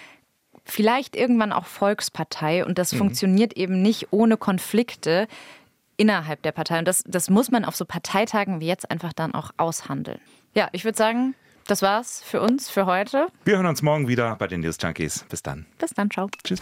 vielleicht 0.66 1.16
irgendwann 1.16 1.52
auch 1.52 1.66
Volkspartei 1.66 2.66
und 2.66 2.80
das 2.80 2.92
mhm. 2.94 2.98
funktioniert 2.98 3.54
eben 3.54 3.84
nicht 3.84 4.08
ohne 4.12 4.38
Konflikte 4.38 5.28
innerhalb 5.98 6.42
der 6.42 6.54
Partei. 6.54 6.80
Und 6.80 6.88
das, 6.88 7.04
das 7.06 7.30
muss 7.30 7.52
man 7.52 7.66
auf 7.66 7.76
so 7.76 7.86
Parteitagen 7.86 8.62
wie 8.62 8.68
jetzt 8.68 8.90
einfach 8.90 9.14
dann 9.14 9.36
auch 9.36 9.52
aushandeln. 9.58 10.20
Ja, 10.56 10.70
ich 10.72 10.86
würde 10.86 10.98
sagen, 10.98 11.36
das 11.68 11.82
war's 11.82 12.22
für 12.24 12.42
uns 12.42 12.70
für 12.70 12.86
heute. 12.86 13.28
Wir 13.46 13.58
hören 13.58 13.68
uns 13.68 13.82
morgen 13.82 14.08
wieder 14.08 14.36
bei 14.36 14.48
den 14.48 14.62
News 14.62 14.78
Junkies. 14.82 15.26
Bis 15.30 15.44
dann. 15.44 15.66
Bis 15.78 15.92
dann, 15.92 16.10
ciao. 16.10 16.28
Tschüss. 16.44 16.62